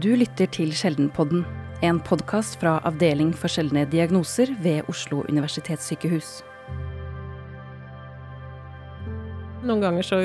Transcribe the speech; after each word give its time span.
Du 0.00 0.12
lytter 0.16 0.46
til 0.48 0.70
Sjeldenpodden, 0.72 1.42
en 1.84 1.98
podkast 2.06 2.54
fra 2.60 2.76
Avdeling 2.88 3.34
for 3.36 3.52
sjeldne 3.52 3.82
diagnoser 3.90 4.48
ved 4.64 4.86
Oslo 4.88 5.24
universitetssykehus. 5.28 6.28
Noen 9.66 9.82
ganger 9.82 10.06
så 10.06 10.20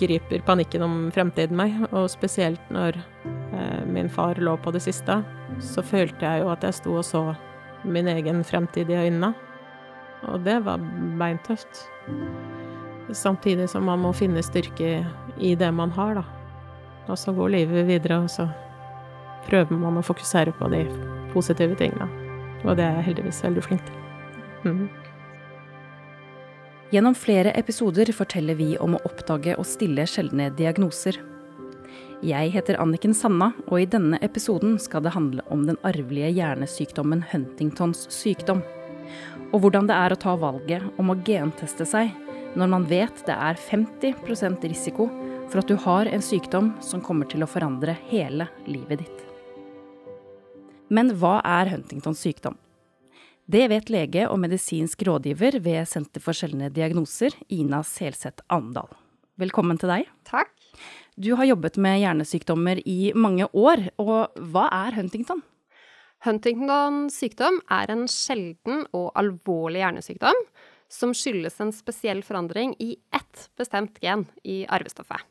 griper 0.00 0.44
panikken 0.46 0.86
om 0.86 0.96
fremtiden 1.12 1.58
meg, 1.58 1.76
og 1.90 2.08
spesielt 2.08 2.72
når 2.72 2.96
eh, 2.96 3.84
min 3.90 4.08
far 4.08 4.40
lå 4.40 4.54
på 4.64 4.72
det 4.72 4.86
siste, 4.86 5.18
så 5.60 5.84
følte 5.84 6.24
jeg 6.24 6.46
jo 6.46 6.52
at 6.54 6.64
jeg 6.64 6.78
sto 6.78 6.96
og 6.96 7.04
så 7.04 7.24
min 7.84 8.08
egen 8.14 8.40
fremtid 8.48 8.88
i 8.94 9.00
øynene. 9.02 9.34
Og 10.30 10.46
det 10.46 10.62
var 10.64 10.80
beintøft. 11.20 11.84
Samtidig 13.12 13.68
som 13.74 13.90
man 13.90 14.06
må 14.06 14.16
finne 14.16 14.46
styrke 14.46 15.02
i 15.36 15.56
det 15.58 15.74
man 15.74 15.92
har, 15.98 16.22
da. 16.22 16.24
Og 17.10 17.18
så 17.20 17.34
går 17.36 17.58
livet 17.58 17.90
videre, 17.90 18.24
og 18.24 18.32
så 18.32 18.48
prøver 19.46 19.78
man 19.80 19.98
å 19.98 20.04
fokusere 20.04 20.54
på 20.58 20.70
de 20.72 20.84
positive 21.32 21.76
tingene. 21.78 22.08
Og 22.64 22.76
det 22.78 22.86
er 22.86 22.98
jeg 22.98 23.10
heldigvis 23.10 23.42
veldig 23.44 23.64
flink 23.64 23.84
til. 23.86 24.02
Mm. 24.66 24.86
Gjennom 26.94 27.16
flere 27.18 27.50
episoder 27.58 28.12
forteller 28.14 28.58
vi 28.58 28.76
om 28.78 28.94
å 28.94 29.02
oppdage 29.08 29.56
og 29.58 29.66
stille 29.66 30.06
sjeldne 30.06 30.52
diagnoser. 30.54 31.18
Jeg 32.24 32.52
heter 32.54 32.78
Anniken 32.80 33.12
Sanna, 33.14 33.50
og 33.66 33.82
i 33.82 33.88
denne 33.90 34.20
episoden 34.24 34.78
skal 34.80 35.02
det 35.04 35.12
handle 35.16 35.42
om 35.52 35.66
den 35.66 35.76
arvelige 35.84 36.30
hjernesykdommen 36.38 37.26
Huntingtons 37.32 38.06
sykdom. 38.14 38.62
Og 39.52 39.60
hvordan 39.62 39.90
det 39.90 39.98
er 39.98 40.14
å 40.14 40.20
ta 40.22 40.36
valget 40.38 40.86
om 40.96 41.12
å 41.12 41.18
genteste 41.26 41.86
seg 41.86 42.14
når 42.56 42.72
man 42.72 42.86
vet 42.88 43.20
det 43.28 43.36
er 43.36 43.60
50% 43.60 44.64
risiko 44.70 45.10
for 45.50 45.60
at 45.60 45.68
du 45.70 45.76
har 45.84 46.08
en 46.08 46.24
sykdom 46.24 46.72
som 46.82 47.04
kommer 47.04 47.28
til 47.30 47.44
å 47.44 47.50
forandre 47.50 47.98
hele 48.08 48.48
livet 48.64 49.04
ditt. 49.04 49.25
Men 50.86 51.10
hva 51.18 51.40
er 51.42 51.72
Huntingtons 51.72 52.20
sykdom? 52.22 52.54
Det 53.50 53.64
vet 53.70 53.90
lege 53.90 54.26
og 54.30 54.38
medisinsk 54.42 55.02
rådgiver 55.06 55.58
ved 55.62 55.86
Senter 55.90 56.22
for 56.22 56.34
sjeldne 56.34 56.68
diagnoser, 56.70 57.34
Ina 57.50 57.80
Selseth 57.86 58.44
Andal. 58.54 58.92
Velkommen 59.38 59.78
til 59.82 59.90
deg. 59.90 60.06
Takk. 60.26 60.52
Du 61.18 61.32
har 61.38 61.48
jobbet 61.48 61.78
med 61.82 61.98
hjernesykdommer 62.02 62.82
i 62.86 63.12
mange 63.18 63.48
år, 63.50 63.88
og 63.98 64.38
hva 64.52 64.66
er 64.74 64.98
Huntington? 64.98 65.42
Huntington 66.22 67.06
sykdom 67.10 67.58
er 67.70 67.90
en 67.90 68.06
sjelden 68.10 68.86
og 68.94 69.10
alvorlig 69.18 69.82
hjernesykdom 69.82 70.38
som 70.92 71.14
skyldes 71.14 71.58
en 71.62 71.74
spesiell 71.74 72.22
forandring 72.26 72.76
i 72.82 72.94
ett 73.14 73.48
bestemt 73.58 73.98
gen 74.02 74.28
i 74.46 74.62
arvestoffet. 74.70 75.22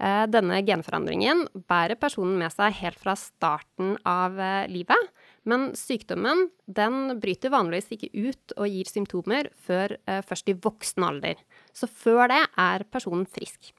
Eh, 0.00 0.26
denne 0.32 0.62
genforandringen 0.64 1.42
bærer 1.68 1.98
personen 2.00 2.38
med 2.40 2.52
seg 2.54 2.72
helt 2.78 3.00
fra 3.02 3.12
starten 3.20 3.98
av 4.08 4.38
eh, 4.40 4.68
livet, 4.72 5.10
men 5.44 5.74
sykdommen 5.76 6.46
den 6.64 7.18
bryter 7.20 7.52
vanligvis 7.52 7.92
ikke 7.96 8.08
ut 8.14 8.54
og 8.56 8.70
gir 8.72 8.88
symptomer 8.88 9.50
før 9.66 9.98
eh, 10.08 10.22
først 10.24 10.48
i 10.48 10.56
voksen 10.56 11.04
alder. 11.04 11.42
Så 11.76 11.90
før 11.90 12.30
det 12.32 12.40
er 12.48 12.86
personen 12.88 13.28
frisk. 13.28 13.74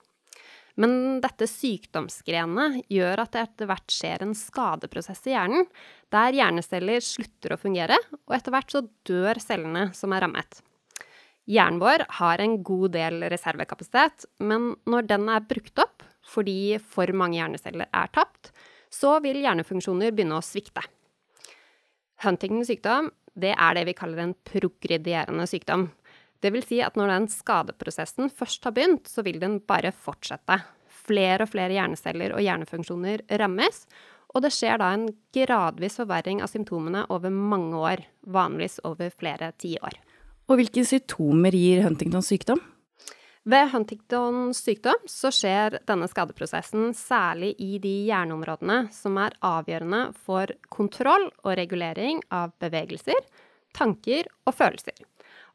Men 0.79 1.19
dette 1.23 1.49
sykdomsgrenet 1.49 2.83
gjør 2.89 3.23
at 3.25 3.33
det 3.33 3.41
etter 3.41 3.69
hvert 3.71 3.91
skjer 3.91 4.21
en 4.23 4.37
skadeprosess 4.37 5.25
i 5.27 5.33
hjernen, 5.33 5.65
der 6.13 6.37
hjerneceller 6.37 7.01
slutter 7.03 7.55
å 7.55 7.59
fungere, 7.59 7.97
og 8.29 8.37
etter 8.37 8.53
hvert 8.53 8.71
så 8.71 8.85
dør 9.09 9.41
cellene 9.41 9.89
som 9.97 10.13
er 10.13 10.23
rammet. 10.23 10.61
Hjernen 11.49 11.81
vår 11.81 12.05
har 12.21 12.39
en 12.39 12.59
god 12.63 12.93
del 12.93 13.25
reservekapasitet, 13.33 14.29
men 14.39 14.75
når 14.87 15.09
den 15.09 15.27
er 15.33 15.43
brukt 15.49 15.81
opp, 15.81 16.05
fordi 16.27 16.77
for 16.79 17.11
mange 17.17 17.39
hjerneceller 17.39 17.89
er 17.89 18.11
tapt, 18.13 18.51
så 18.91 19.17
vil 19.23 19.41
hjernefunksjoner 19.41 20.11
begynne 20.13 20.37
å 20.37 20.45
svikte. 20.45 20.83
Huntingtons 22.21 22.69
sykdom 22.69 23.09
det 23.39 23.53
er 23.55 23.77
det 23.77 23.85
vi 23.87 23.95
kaller 23.95 24.25
en 24.25 24.35
progredierende 24.47 25.47
sykdom. 25.47 25.87
Det 26.41 26.51
vil 26.53 26.65
si 26.65 26.81
at 26.83 26.97
når 26.99 27.13
den 27.13 27.27
skadeprosessen 27.31 28.31
først 28.33 28.65
har 28.67 28.75
begynt, 28.75 29.07
så 29.07 29.23
vil 29.25 29.39
den 29.41 29.59
bare 29.63 29.93
fortsette. 29.93 30.59
Flere 31.01 31.45
og 31.45 31.53
flere 31.53 31.75
hjerneceller 31.75 32.35
og 32.35 32.43
hjernefunksjoner 32.43 33.23
rammes, 33.41 33.85
og 34.31 34.45
det 34.45 34.53
skjer 34.55 34.79
da 34.79 34.91
en 34.95 35.07
gradvis 35.35 35.97
forverring 35.99 36.41
av 36.43 36.51
symptomene 36.51 37.03
over 37.11 37.33
mange 37.33 37.77
år, 37.77 38.03
vanligvis 38.31 38.79
over 38.87 39.11
flere 39.13 39.51
tiår. 39.59 39.97
Og 40.49 40.59
hvilke 40.59 40.83
symptomer 40.87 41.55
gir 41.55 41.83
Huntingtons 41.85 42.31
sykdom? 42.31 42.61
Ved 43.43 43.71
Huntingtons 43.71 44.59
sykdom 44.61 45.07
så 45.09 45.31
skjer 45.33 45.79
denne 45.89 46.05
skadeprosessen 46.05 46.91
særlig 46.93 47.55
i 47.57 47.79
de 47.81 47.93
hjerneområdene 48.05 48.83
som 48.93 49.17
er 49.17 49.33
avgjørende 49.41 50.01
for 50.27 50.51
kontroll 50.69 51.25
og 51.41 51.55
regulering 51.57 52.21
av 52.29 52.53
bevegelser, 52.61 53.17
tanker 53.73 54.29
og 54.45 54.53
følelser. 54.59 54.93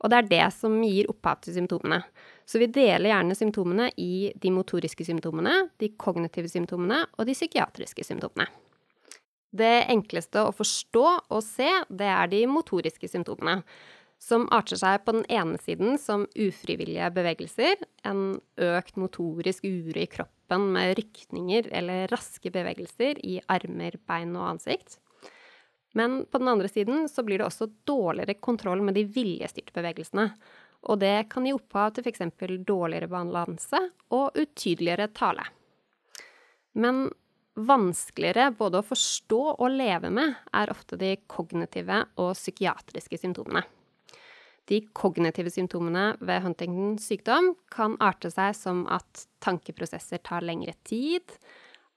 Og 0.02 0.10
det 0.10 0.18
er 0.18 0.30
det 0.32 0.46
som 0.56 0.74
gir 0.82 1.06
opphav 1.12 1.44
til 1.44 1.54
symptomene. 1.60 2.00
Så 2.42 2.58
vi 2.58 2.66
deler 2.74 3.12
gjerne 3.12 3.38
symptomene 3.38 3.88
i 4.02 4.32
de 4.34 4.50
motoriske 4.50 5.06
symptomene, 5.06 5.68
de 5.78 5.92
kognitive 5.94 6.50
symptomene 6.50 7.04
og 7.14 7.28
de 7.28 7.38
psykiatriske 7.38 8.02
symptomene. 8.06 8.48
Det 9.56 9.86
enkleste 9.94 10.42
å 10.42 10.52
forstå 10.52 11.06
og 11.30 11.38
se, 11.44 11.70
det 11.86 12.10
er 12.10 12.34
de 12.34 12.42
motoriske 12.50 13.08
symptomene 13.08 13.60
som 14.18 14.46
arter 14.54 14.78
seg 14.80 15.04
på 15.04 15.14
den 15.18 15.26
ene 15.32 15.58
siden 15.62 15.98
som 16.00 16.24
ufrivillige 16.34 17.08
bevegelser, 17.14 17.76
en 18.06 18.38
økt 18.56 18.96
motorisk 18.98 19.66
uro 19.68 20.00
i 20.00 20.08
kroppen 20.10 20.70
med 20.74 20.96
rykninger 20.98 21.68
eller 21.74 22.08
raske 22.12 22.50
bevegelser 22.52 23.20
i 23.26 23.38
armer, 23.52 23.98
bein 24.08 24.34
og 24.38 24.54
ansikt. 24.54 24.98
Men 25.96 26.24
på 26.30 26.40
den 26.42 26.48
andre 26.52 26.68
siden 26.68 27.06
så 27.08 27.24
blir 27.24 27.40
det 27.40 27.48
også 27.48 27.70
dårligere 27.88 28.36
kontroll 28.40 28.82
med 28.84 28.98
de 28.98 29.06
viljestyrte 29.08 29.72
bevegelsene. 29.76 30.30
Og 30.86 31.00
det 31.00 31.28
kan 31.32 31.46
gi 31.46 31.54
opphav 31.56 31.94
til 31.96 32.04
f.eks. 32.04 32.26
dårligere 32.68 33.08
balanse 33.08 33.80
og 34.12 34.36
utydeligere 34.36 35.08
tale. 35.16 35.46
Men 36.76 37.06
vanskeligere 37.56 38.50
både 38.58 38.82
å 38.82 38.84
forstå 38.84 39.40
og 39.54 39.72
leve 39.72 40.12
med 40.12 40.34
er 40.52 40.72
ofte 40.72 40.98
de 41.00 41.14
kognitive 41.32 42.02
og 42.20 42.34
psykiatriske 42.36 43.16
symptomene. 43.22 43.64
De 44.66 44.80
kognitive 44.98 45.50
symptomene 45.54 46.16
ved 46.18 46.42
Huntingtons 46.42 47.06
sykdom 47.06 47.52
kan 47.70 47.94
arte 48.02 48.32
seg 48.34 48.56
som 48.58 48.82
at 48.90 49.26
tankeprosesser 49.44 50.22
tar 50.26 50.42
lengre 50.42 50.74
tid, 50.86 51.36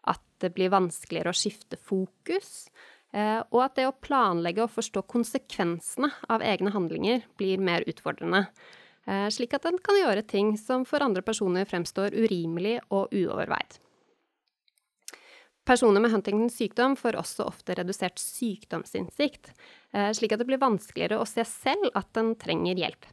at 0.06 0.22
det 0.44 0.53
blir 0.53 0.72
vanskeligere 0.74 1.34
å 1.34 1.38
skifte 1.38 1.80
fokus, 1.81 2.69
eh, 3.12 3.41
og 3.50 3.63
at 3.66 3.80
det 3.80 3.88
å 3.90 3.97
planlegge 3.97 4.68
og 4.68 4.75
forstå 4.75 5.03
konsekvensene 5.09 6.12
av 6.30 6.46
egne 6.46 6.74
handlinger 6.75 7.25
blir 7.41 7.57
mer 7.57 7.88
utfordrende. 7.90 8.46
Eh, 9.09 9.28
slik 9.34 9.57
at 9.57 9.66
en 9.66 9.81
kan 9.81 9.97
gjøre 9.97 10.28
ting 10.30 10.53
som 10.62 10.86
for 10.86 11.01
andre 11.01 11.25
personer 11.25 11.66
fremstår 11.66 12.13
urimelig 12.13 12.78
og 12.94 13.09
uoverveid. 13.09 13.80
Personer 15.69 16.02
med 16.02 16.09
Huntingtons 16.12 16.56
sykdom 16.57 16.96
får 16.97 17.19
også 17.19 17.46
ofte 17.46 17.75
redusert 17.78 18.18
sykdomsinnsikt, 18.18 19.52
eh, 19.94 20.09
slik 20.18 20.34
at 20.34 20.41
det 20.41 20.47
blir 20.50 20.57
vanskeligere 20.57 21.19
å 21.22 21.28
se 21.30 21.46
selv 21.46 21.91
at 21.94 22.09
den 22.18 22.31
trenger 22.41 22.80
hjelp. 22.81 23.06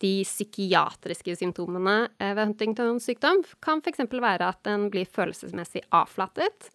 De 0.00 0.14
psykiatriske 0.24 1.36
symptomene 1.36 2.08
eh, 2.16 2.32
ved 2.32 2.46
Huntingtons 2.46 3.10
sykdom 3.10 3.44
kan 3.60 3.84
f.eks. 3.84 4.06
være 4.08 4.48
at 4.48 4.64
den 4.64 4.88
blir 4.88 5.04
følelsesmessig 5.04 5.84
avflatet, 5.92 6.70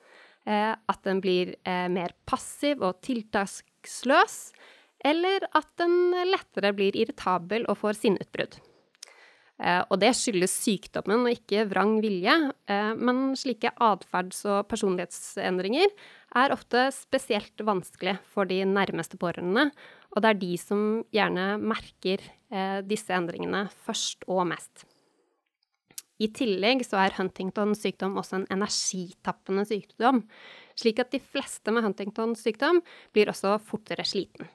eh, 0.46 0.76
at 0.78 1.02
den 1.08 1.26
blir 1.26 1.56
mer 1.66 2.14
passiv 2.30 2.86
og 2.86 3.02
tiltaksløs, 3.02 4.52
eller 5.02 5.50
at 5.58 5.74
den 5.82 6.14
lettere 6.30 6.78
blir 6.78 6.94
irritabel 6.94 7.66
og 7.66 7.82
får 7.82 8.04
sinneutbrudd. 8.04 8.62
Eh, 9.62 9.84
og 9.94 10.00
det 10.02 10.12
skyldes 10.18 10.54
sykdommen 10.64 11.28
og 11.28 11.36
ikke 11.36 11.68
vrang 11.70 12.00
vilje. 12.02 12.34
Eh, 12.66 12.94
men 12.98 13.36
slike 13.38 13.74
atferds- 13.78 14.44
og 14.50 14.66
personlighetsendringer 14.72 15.92
er 16.42 16.56
ofte 16.56 16.88
spesielt 16.96 17.62
vanskelig 17.68 18.18
for 18.34 18.50
de 18.50 18.64
nærmeste 18.66 19.20
pårørende, 19.22 19.70
og 20.16 20.24
det 20.24 20.30
er 20.30 20.40
de 20.42 20.54
som 20.60 20.86
gjerne 21.14 21.60
merker 21.62 22.24
eh, 22.52 22.80
disse 22.88 23.14
endringene 23.14 23.68
først 23.86 24.26
og 24.32 24.48
mest. 24.50 24.88
I 26.22 26.30
tillegg 26.38 26.84
så 26.86 27.00
er 27.02 27.16
Huntingtons 27.18 27.82
sykdom 27.82 28.18
også 28.22 28.38
en 28.38 28.50
energitappende 28.54 29.66
sykdom, 29.66 30.22
slik 30.78 31.02
at 31.02 31.14
de 31.14 31.22
fleste 31.22 31.74
med 31.74 31.86
Huntingtons 31.86 32.44
sykdom 32.46 32.82
blir 33.14 33.32
også 33.32 33.56
fortere 33.66 34.06
sliten. 34.06 34.50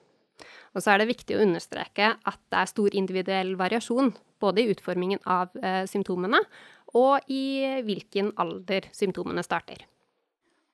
Og 0.77 0.85
så 0.85 0.93
er 0.93 1.01
det 1.01 1.11
viktig 1.11 1.37
å 1.37 1.43
understreke 1.43 2.13
at 2.15 2.41
det 2.53 2.61
er 2.61 2.71
stor 2.71 2.95
individuell 2.95 3.55
variasjon, 3.59 4.13
både 4.43 4.63
i 4.63 4.71
utformingen 4.73 5.23
av 5.25 5.53
eh, 5.63 5.85
symptomene 5.91 6.41
og 6.97 7.27
i 7.33 7.83
hvilken 7.85 8.33
alder 8.41 8.89
symptomene 8.95 9.45
starter. 9.45 9.85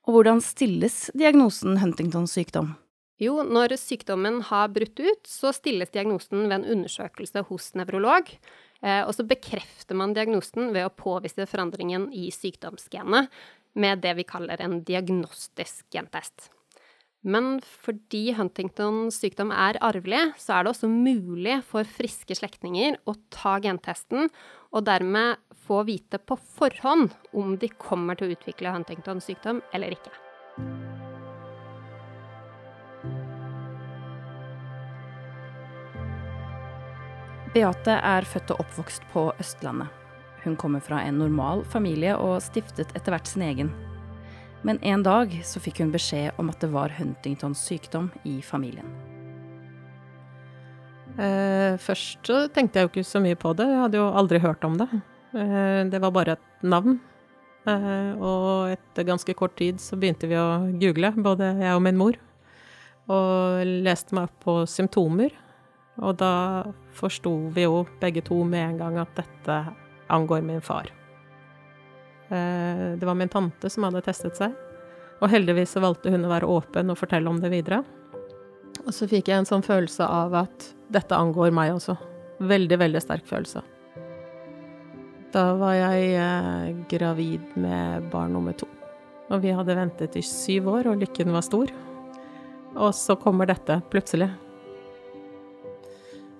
Og 0.06 0.16
hvordan 0.16 0.42
stilles 0.42 1.06
diagnosen 1.14 1.78
Huntingtons 1.78 2.34
sykdom? 2.34 2.74
Jo, 3.22 3.38
når 3.46 3.76
sykdommen 3.78 4.40
har 4.48 4.72
brutt 4.74 4.98
ut, 4.98 5.28
så 5.28 5.52
stilles 5.54 5.92
diagnosen 5.94 6.48
ved 6.48 6.56
en 6.56 6.70
undersøkelse 6.76 7.44
hos 7.46 7.68
nevrolog. 7.78 8.32
Eh, 8.82 9.02
og 9.06 9.12
så 9.14 9.26
bekrefter 9.28 9.98
man 9.98 10.14
diagnosen 10.16 10.72
ved 10.74 10.88
å 10.88 10.94
påvise 10.94 11.46
forandringen 11.46 12.08
i 12.10 12.30
sykdomsgenet 12.34 13.30
med 13.78 14.02
det 14.02 14.16
vi 14.18 14.26
kaller 14.28 14.60
en 14.60 14.80
diagnostisk 14.86 15.86
gentest. 15.94 16.50
Men 17.22 17.60
fordi 17.62 18.32
Huntingtons 18.34 19.20
sykdom 19.22 19.52
er 19.54 19.78
arvelig, 19.84 20.24
så 20.42 20.56
er 20.56 20.64
det 20.64 20.72
også 20.72 20.88
mulig 20.90 21.60
for 21.68 21.86
friske 21.86 22.34
slektninger 22.34 22.98
å 23.06 23.14
ta 23.30 23.60
gentesten, 23.62 24.26
og 24.74 24.86
dermed 24.88 25.38
få 25.62 25.84
vite 25.86 26.18
på 26.18 26.34
forhånd 26.56 27.14
om 27.38 27.54
de 27.62 27.70
kommer 27.78 28.18
til 28.18 28.26
å 28.26 28.34
utvikle 28.34 28.74
Huntingtons 28.74 29.30
sykdom 29.30 29.62
eller 29.70 29.94
ikke. 29.94 30.10
Beate 37.52 38.00
er 38.00 38.26
født 38.26 38.50
og 38.54 38.64
oppvokst 38.64 39.06
på 39.12 39.28
Østlandet. 39.38 39.92
Hun 40.42 40.56
kommer 40.58 40.82
fra 40.82 41.04
en 41.06 41.20
normal 41.22 41.62
familie 41.70 42.16
og 42.18 42.40
stiftet 42.42 42.96
etter 42.96 43.14
hvert 43.14 43.28
sin 43.30 43.44
egen. 43.46 43.70
Men 44.62 44.78
en 44.86 45.02
dag 45.02 45.32
så 45.44 45.60
fikk 45.62 45.80
hun 45.82 45.90
beskjed 45.94 46.38
om 46.38 46.50
at 46.52 46.62
det 46.62 46.70
var 46.70 46.94
Huntingtons 46.94 47.62
sykdom 47.66 48.10
i 48.28 48.38
familien. 48.46 48.86
Eh, 51.18 51.76
først 51.82 52.24
så 52.24 52.44
tenkte 52.54 52.78
jeg 52.78 52.86
jo 52.86 52.92
ikke 52.92 53.04
så 53.04 53.20
mye 53.20 53.36
på 53.36 53.52
det, 53.58 53.66
jeg 53.68 53.80
hadde 53.82 53.98
jo 54.00 54.12
aldri 54.16 54.40
hørt 54.40 54.64
om 54.64 54.78
det. 54.80 54.88
Eh, 55.34 55.82
det 55.90 56.00
var 56.00 56.14
bare 56.14 56.36
et 56.38 56.64
navn. 56.64 57.00
Eh, 57.66 58.12
og 58.16 58.72
etter 58.72 59.06
ganske 59.06 59.34
kort 59.38 59.54
tid 59.58 59.82
så 59.82 59.98
begynte 59.98 60.30
vi 60.30 60.38
å 60.38 60.64
google, 60.80 61.12
både 61.18 61.52
jeg 61.60 61.76
og 61.76 61.84
min 61.84 61.98
mor. 62.00 62.18
Og 63.12 63.66
leste 63.84 64.14
meg 64.14 64.30
opp 64.30 64.46
på 64.46 64.56
symptomer. 64.70 65.34
Og 66.00 66.16
da 66.22 66.64
forsto 66.96 67.34
vi 67.52 67.66
jo 67.66 67.82
begge 68.00 68.22
to 68.24 68.40
med 68.48 68.70
en 68.70 68.80
gang 68.80 68.98
at 69.02 69.12
dette 69.18 69.62
angår 70.12 70.44
min 70.46 70.64
far. 70.64 70.88
Eh, 72.32 72.84
det 72.98 73.06
var 73.06 73.14
min 73.18 73.28
tante 73.28 73.70
som 73.70 73.84
hadde 73.84 74.04
testet 74.06 74.38
seg, 74.38 74.54
og 75.20 75.30
heldigvis 75.30 75.74
så 75.76 75.82
valgte 75.84 76.12
hun 76.12 76.24
å 76.24 76.32
være 76.32 76.48
åpen 76.48 76.92
og 76.92 76.98
fortelle 76.98 77.28
om 77.28 77.40
det 77.42 77.52
videre. 77.52 77.82
Og 78.86 78.94
så 78.96 79.06
fikk 79.10 79.28
jeg 79.28 79.42
en 79.42 79.48
sånn 79.48 79.64
følelse 79.64 80.06
av 80.08 80.34
at 80.46 80.72
dette 80.92 81.16
angår 81.16 81.52
meg 81.54 81.74
også. 81.74 81.96
Veldig, 82.42 82.78
veldig 82.80 83.02
sterk 83.04 83.28
følelse. 83.28 83.62
Da 85.32 85.44
var 85.60 85.76
jeg 85.76 86.08
eh, 86.20 86.72
gravid 86.90 87.56
med 87.60 88.08
barn 88.12 88.34
nummer 88.36 88.56
to. 88.56 88.68
Og 89.32 89.40
vi 89.44 89.52
hadde 89.54 89.76
ventet 89.78 90.16
i 90.18 90.24
syv 90.26 90.68
år, 90.72 90.90
og 90.90 91.04
lykken 91.04 91.32
var 91.32 91.44
stor. 91.46 91.70
Og 92.72 92.90
så 92.96 93.16
kommer 93.20 93.48
dette 93.48 93.78
plutselig. 93.92 94.28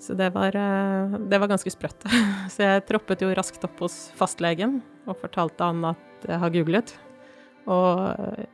Så 0.02 0.16
det 0.18 0.32
var, 0.34 0.56
eh, 0.58 1.18
det 1.30 1.38
var 1.38 1.50
ganske 1.50 1.70
sprøtt. 1.70 2.06
Så 2.52 2.66
jeg 2.66 2.86
troppet 2.88 3.22
jo 3.22 3.30
raskt 3.38 3.62
opp 3.68 3.84
hos 3.84 4.08
fastlegen 4.18 4.80
og 5.06 5.18
fortalte 5.20 5.68
han 5.68 5.92
at 5.92 6.26
jeg 6.26 6.42
har 6.42 6.54
googlet. 6.54 6.94
Og 7.70 8.00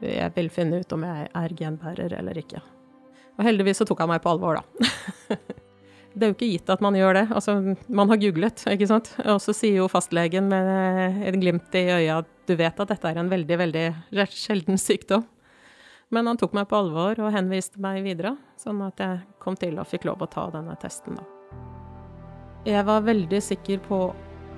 jeg 0.04 0.28
vil 0.34 0.50
finne 0.52 0.82
ut 0.82 0.92
om 0.92 1.06
jeg 1.08 1.30
er 1.32 1.54
genbærer 1.56 2.12
eller 2.18 2.36
ikke. 2.36 2.60
Og 3.38 3.46
heldigvis 3.46 3.80
så 3.80 3.86
tok 3.88 4.02
han 4.04 4.10
meg 4.12 4.20
på 4.24 4.34
alvor, 4.34 4.60
da. 4.60 5.36
Det 6.18 6.24
er 6.24 6.32
jo 6.32 6.34
ikke 6.34 6.50
gitt 6.50 6.70
at 6.72 6.82
man 6.82 6.96
gjør 6.98 7.14
det. 7.14 7.24
Altså, 7.30 7.54
man 7.86 8.10
har 8.10 8.18
googlet, 8.18 8.64
ikke 8.72 8.88
sant. 8.90 9.12
Og 9.22 9.38
så 9.44 9.54
sier 9.54 9.78
jo 9.78 9.90
fastlegen 9.92 10.48
med 10.50 11.22
et 11.28 11.38
glimt 11.38 11.76
i 11.78 11.84
øya 11.94 12.20
at 12.24 12.32
du 12.48 12.56
vet 12.58 12.80
at 12.80 12.90
dette 12.90 13.12
er 13.12 13.20
en 13.20 13.30
veldig, 13.30 13.58
veldig 13.60 13.86
sjelden 14.34 14.80
sykdom. 14.80 15.24
Men 16.10 16.26
han 16.26 16.40
tok 16.40 16.56
meg 16.56 16.66
på 16.70 16.80
alvor 16.80 17.20
og 17.20 17.34
henviste 17.36 17.80
meg 17.84 18.02
videre, 18.02 18.34
sånn 18.58 18.80
at 18.88 19.04
jeg 19.04 19.20
kom 19.38 19.58
til 19.60 19.78
og 19.78 19.86
fikk 19.86 20.08
lov 20.08 20.24
å 20.24 20.32
ta 20.32 20.48
denne 20.50 20.74
testen, 20.80 21.20
da. 21.20 21.37
Jeg 22.68 22.84
var 22.84 23.06
veldig 23.06 23.38
sikker 23.40 23.80
på 23.86 23.98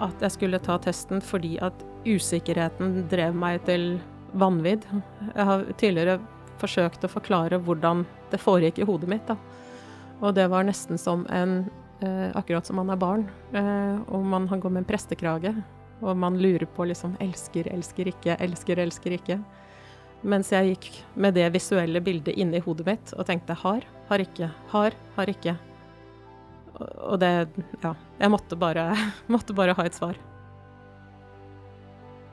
at 0.02 0.22
jeg 0.24 0.34
skulle 0.34 0.58
ta 0.62 0.80
testen 0.82 1.20
fordi 1.22 1.52
at 1.62 1.84
usikkerheten 2.08 3.04
drev 3.12 3.36
meg 3.38 3.60
til 3.68 4.00
vanvidd. 4.40 4.82
Jeg 5.36 5.46
har 5.46 5.62
tidligere 5.78 6.16
forsøkt 6.58 7.06
å 7.06 7.12
forklare 7.12 7.60
hvordan 7.62 8.02
det 8.32 8.40
foregikk 8.42 8.80
i 8.80 8.88
hodet 8.88 9.12
mitt. 9.12 9.30
Da. 9.30 9.36
Og 10.24 10.34
det 10.34 10.48
var 10.50 10.66
nesten 10.66 10.98
som 10.98 11.22
en 11.30 11.62
eh, 12.02 12.34
Akkurat 12.34 12.66
som 12.66 12.80
man 12.80 12.90
er 12.90 12.98
barn, 12.98 13.28
eh, 13.54 14.02
og 14.10 14.26
man 14.26 14.48
går 14.50 14.74
med 14.74 14.82
en 14.82 14.90
prestekrage, 14.90 15.54
og 16.00 16.16
man 16.16 16.38
lurer 16.40 16.66
på 16.66 16.88
liksom 16.90 17.14
elsker, 17.22 17.70
elsker 17.70 18.10
ikke, 18.10 18.40
elsker, 18.40 18.80
elsker 18.88 19.18
ikke. 19.20 19.38
Mens 20.26 20.50
jeg 20.52 20.74
gikk 20.74 20.92
med 21.14 21.38
det 21.38 21.46
visuelle 21.54 22.02
bildet 22.04 22.36
inni 22.40 22.60
hodet 22.64 22.90
mitt 22.90 23.14
og 23.16 23.26
tenkte 23.28 23.56
har, 23.62 23.84
har 24.10 24.24
ikke, 24.24 24.50
har, 24.74 24.96
har 25.16 25.36
ikke. 25.38 25.60
Og 26.80 27.20
det 27.20 27.48
Ja. 27.82 27.94
Jeg 28.20 28.30
måtte 28.30 28.56
bare, 28.56 28.94
måtte 29.32 29.56
bare 29.56 29.74
ha 29.76 29.84
et 29.86 29.96
svar. 29.96 30.18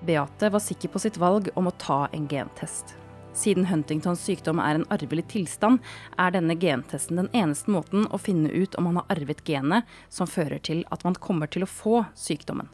Beate 0.05 0.49
var 0.49 0.61
sikker 0.61 0.91
på 0.93 0.99
sitt 1.01 1.17
valg 1.17 1.49
om 1.55 1.67
å 1.67 1.75
ta 1.79 2.07
en 2.13 2.27
gentest. 2.27 2.95
Siden 3.37 3.67
Huntingtons 3.69 4.21
sykdom 4.25 4.59
er 4.59 4.79
en 4.79 4.87
arvelig 4.93 5.27
tilstand, 5.33 5.79
er 6.17 6.33
denne 6.33 6.55
gentesten 6.57 7.19
den 7.21 7.29
eneste 7.37 7.69
måten 7.69 8.07
å 8.09 8.17
finne 8.17 8.49
ut 8.49 8.75
om 8.75 8.89
man 8.89 8.97
har 9.01 9.17
arvet 9.17 9.43
genet 9.45 9.85
som 10.09 10.29
fører 10.29 10.57
til 10.57 10.83
at 10.93 11.05
man 11.05 11.17
kommer 11.21 11.49
til 11.49 11.65
å 11.65 11.69
få 11.69 12.01
sykdommen. 12.17 12.71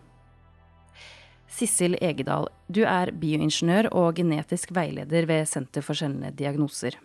Sissel 1.54 1.98
Egedal, 2.02 2.48
du 2.68 2.82
er 2.88 3.12
bioingeniør 3.12 3.92
og 3.94 4.18
genetisk 4.18 4.72
veileder 4.74 5.28
ved 5.30 5.46
Senter 5.52 5.86
for 5.86 6.00
sjeldne 6.00 6.32
diagnoser. 6.34 6.96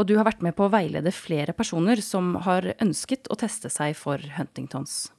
Og 0.00 0.06
du 0.08 0.14
har 0.16 0.24
vært 0.24 0.40
med 0.40 0.56
på 0.56 0.64
å 0.64 0.72
veilede 0.72 1.12
flere 1.12 1.52
personer 1.52 2.00
som 2.00 2.32
har 2.46 2.70
ønsket 2.80 3.28
å 3.28 3.36
teste 3.36 3.68
seg 3.68 3.92
for 3.98 4.22
Huntingtons. 4.38 5.10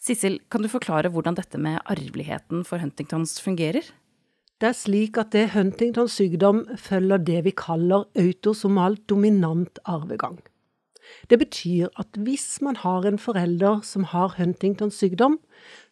Sissel, 0.00 0.38
kan 0.48 0.64
du 0.64 0.70
forklare 0.72 1.10
hvordan 1.12 1.36
dette 1.36 1.60
med 1.60 1.82
arveligheten 1.84 2.62
for 2.64 2.80
Huntingtons 2.80 3.36
fungerer? 3.44 3.84
Det 4.60 4.70
er 4.70 4.76
slik 4.76 5.18
at 5.20 5.34
det 5.36 5.50
Huntingtons 5.52 6.16
sykdom 6.16 6.62
følger 6.80 7.20
det 7.20 7.42
vi 7.44 7.52
kaller 7.56 8.06
autosomalt 8.16 9.04
dominant 9.12 9.80
arvegang. 9.84 10.38
Det 11.28 11.36
betyr 11.40 11.92
at 12.00 12.16
hvis 12.16 12.62
man 12.64 12.80
har 12.80 13.04
en 13.08 13.20
forelder 13.20 13.84
som 13.84 14.08
har 14.08 14.38
Huntingtons 14.38 14.96
sykdom, 15.00 15.36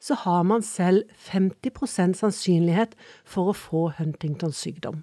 så 0.01 0.17
har 0.25 0.45
man 0.49 0.65
selv 0.65 1.05
50% 1.29 2.17
sannsynlighet 2.17 2.97
for 3.29 3.53
å 3.53 3.57
få 3.57 3.87
Huntingtons 3.99 4.57
sykdom. 4.65 5.03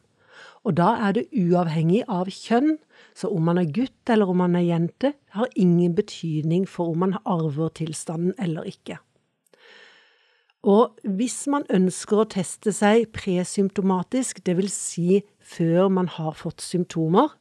Og 0.65 0.73
da 0.79 0.95
er 1.06 1.13
det 1.13 1.27
uavhengig 1.29 2.01
av 2.09 2.29
kjønn, 2.33 2.79
så 3.15 3.29
om 3.29 3.45
man 3.45 3.59
er 3.62 3.69
gutt 3.69 4.09
eller 4.09 4.31
om 4.31 4.41
man 4.41 4.57
er 4.57 4.65
jente, 4.65 5.13
har 5.38 5.51
ingen 5.56 5.94
betydning 5.95 6.65
for 6.69 6.94
om 6.94 7.03
man 7.06 7.17
arver 7.21 7.69
tilstanden 7.77 8.33
eller 8.41 8.65
ikke. 8.69 8.97
Og 10.66 10.97
hvis 11.06 11.44
man 11.54 11.68
ønsker 11.69 12.23
å 12.23 12.30
teste 12.33 12.73
seg 12.73 13.11
presymptomatisk, 13.13 14.42
dvs. 14.47 14.73
Si 14.73 15.21
før 15.45 15.92
man 15.94 16.09
har 16.09 16.33
fått 16.33 16.66
symptomer, 16.66 17.35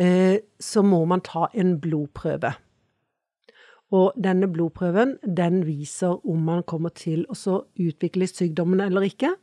eh, 0.00 0.40
så 0.56 0.80
må 0.80 1.04
man 1.04 1.20
ta 1.20 1.50
en 1.52 1.76
blodprøve. 1.82 2.54
Og 3.92 4.16
denne 4.16 4.48
blodprøven 4.48 5.18
den 5.26 5.66
viser 5.66 6.16
om 6.24 6.46
man 6.46 6.62
kommer 6.62 6.94
til 6.94 7.26
å 7.28 7.56
utvikle 7.76 8.28
sykdommen 8.30 8.80
eller 8.80 9.04
ikke. 9.04 9.34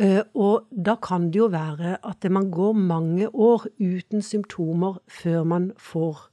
Eh, 0.00 0.22
og 0.32 0.70
da 0.72 0.94
kan 0.96 1.28
det 1.28 1.42
jo 1.42 1.50
være 1.52 1.98
at 2.08 2.24
man 2.32 2.48
går 2.50 2.72
mange 2.72 3.28
år 3.28 3.66
uten 3.76 4.24
symptomer 4.24 4.96
før 5.08 5.44
man 5.44 5.70
får 5.76 6.30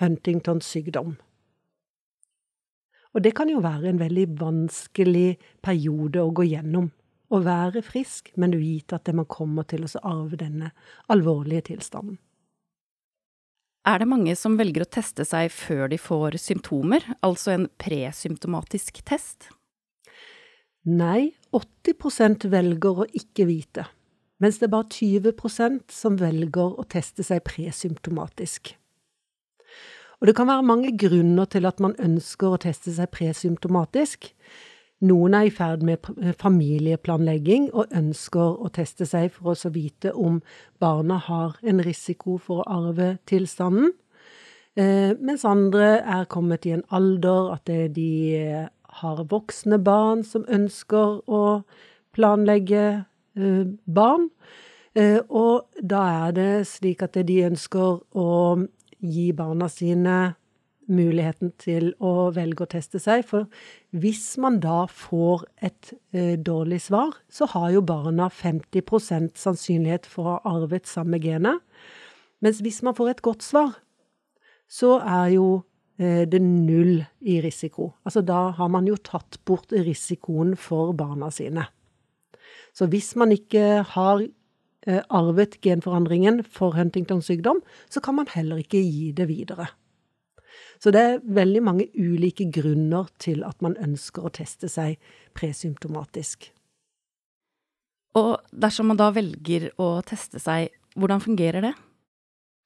Huntingtons 0.00 0.64
sykdom. 0.64 1.18
Og 3.12 3.20
det 3.20 3.34
kan 3.36 3.50
jo 3.52 3.60
være 3.60 3.90
en 3.90 4.00
veldig 4.00 4.26
vanskelig 4.40 5.36
periode 5.62 6.24
å 6.24 6.32
gå 6.32 6.48
gjennom. 6.48 6.88
Å 7.32 7.40
være 7.44 7.82
frisk, 7.84 8.30
men 8.40 8.56
vite 8.56 8.96
at 8.96 9.08
man 9.12 9.28
kommer 9.28 9.68
til 9.68 9.84
å 9.84 10.00
arve 10.00 10.40
denne 10.40 10.72
alvorlige 11.12 11.68
tilstanden. 11.72 12.18
Er 13.88 13.98
det 13.98 14.08
mange 14.08 14.34
som 14.38 14.56
velger 14.56 14.84
å 14.84 14.92
teste 14.94 15.24
seg 15.26 15.50
før 15.52 15.88
de 15.90 15.98
får 15.98 16.38
symptomer, 16.40 17.04
altså 17.20 17.56
en 17.56 17.66
presymptomatisk 17.82 19.02
test? 19.08 19.50
Nei, 20.82 21.30
80 21.54 22.48
velger 22.50 23.04
å 23.04 23.06
ikke 23.14 23.44
vite, 23.46 23.84
mens 24.42 24.56
det 24.58 24.66
er 24.66 24.72
bare 24.72 24.88
20% 24.90 25.92
som 25.94 26.16
velger 26.18 26.74
å 26.74 26.84
teste 26.90 27.22
seg 27.22 27.44
presymptomatisk. 27.46 28.72
Og 30.18 30.26
det 30.26 30.34
kan 30.38 30.50
være 30.50 30.66
mange 30.66 30.90
grunner 30.98 31.46
til 31.46 31.66
at 31.70 31.78
man 31.82 31.94
ønsker 32.02 32.54
å 32.54 32.58
teste 32.62 32.94
seg 32.94 33.10
presymptomatisk. 33.14 34.32
Noen 35.06 35.38
er 35.38 35.46
i 35.46 35.54
ferd 35.54 35.86
med 35.86 36.02
familieplanlegging 36.38 37.70
og 37.70 37.94
ønsker 37.94 38.58
å 38.58 38.70
teste 38.74 39.06
seg 39.06 39.30
for 39.34 39.54
å 39.54 39.70
vite 39.74 40.10
om 40.14 40.42
barna 40.82 41.18
har 41.18 41.58
en 41.62 41.82
risiko 41.82 42.40
for 42.42 42.62
å 42.62 42.68
arve 42.70 43.16
tilstanden, 43.26 43.94
eh, 44.74 45.14
mens 45.14 45.44
andre 45.44 46.02
er 46.02 46.26
kommet 46.26 46.66
i 46.66 46.74
en 46.74 46.86
alder 46.90 47.52
at 47.54 47.66
de 47.66 48.10
har 49.00 49.24
voksne 49.30 49.78
barn 49.82 50.22
som 50.26 50.44
ønsker 50.48 51.22
å 51.30 51.62
planlegge 52.12 52.84
eh, 53.38 53.64
barn. 53.86 54.28
Eh, 54.94 55.20
og 55.28 55.72
da 55.80 56.04
er 56.26 56.36
det 56.36 56.52
slik 56.68 57.02
at 57.04 57.16
de 57.16 57.38
ønsker 57.48 58.02
å 58.12 58.30
gi 59.02 59.32
barna 59.36 59.68
sine 59.72 60.34
muligheten 60.92 61.52
til 61.62 61.92
å 62.02 62.30
velge 62.34 62.66
å 62.66 62.70
teste 62.74 63.00
seg. 63.02 63.24
For 63.28 63.48
hvis 63.96 64.36
man 64.42 64.60
da 64.62 64.84
får 64.90 65.46
et 65.64 65.94
eh, 66.12 66.36
dårlig 66.36 66.82
svar, 66.88 67.16
så 67.32 67.48
har 67.54 67.70
jo 67.76 67.84
barna 67.86 68.28
50 68.28 69.32
sannsynlighet 69.38 70.08
for 70.08 70.24
å 70.26 70.36
ha 70.36 70.56
arvet 70.58 70.90
samme 70.90 71.20
genet. 71.22 71.62
Mens 72.42 72.60
hvis 72.62 72.82
man 72.82 72.96
får 72.98 73.14
et 73.14 73.24
godt 73.24 73.46
svar, 73.46 73.76
så 74.68 74.98
er 75.00 75.36
jo 75.36 75.62
det 76.00 76.40
null 76.42 77.02
i 77.20 77.40
risiko. 77.44 77.92
Altså 78.06 78.22
da 78.26 78.48
har 78.56 78.70
man 78.72 78.86
jo 78.88 78.96
tatt 78.96 79.38
bort 79.46 79.72
risikoen 79.72 80.56
for 80.58 80.94
barna 80.96 81.28
sine. 81.30 81.66
Så 82.72 82.88
hvis 82.88 83.12
man 83.20 83.32
ikke 83.34 83.82
har 83.92 84.22
eh, 84.24 85.02
arvet 85.12 85.60
genforandringen 85.64 86.42
for 86.48 86.76
Huntingtons 86.76 87.28
sykdom, 87.28 87.60
så 87.92 88.00
kan 88.00 88.16
man 88.16 88.30
heller 88.32 88.62
ikke 88.62 88.80
gi 88.80 89.12
det 89.16 89.28
videre. 89.28 89.68
Så 90.82 90.90
det 90.90 91.00
er 91.00 91.22
veldig 91.22 91.62
mange 91.62 91.86
ulike 91.94 92.48
grunner 92.52 93.06
til 93.22 93.44
at 93.46 93.60
man 93.62 93.76
ønsker 93.78 94.24
å 94.24 94.32
teste 94.34 94.70
seg 94.72 94.98
presymptomatisk. 95.36 96.48
Og 98.18 98.34
dersom 98.50 98.90
man 98.90 98.98
da 99.00 99.12
velger 99.14 99.70
å 99.80 99.94
teste 100.04 100.40
seg, 100.42 100.72
hvordan 100.98 101.22
fungerer 101.24 101.64
det? 101.64 101.72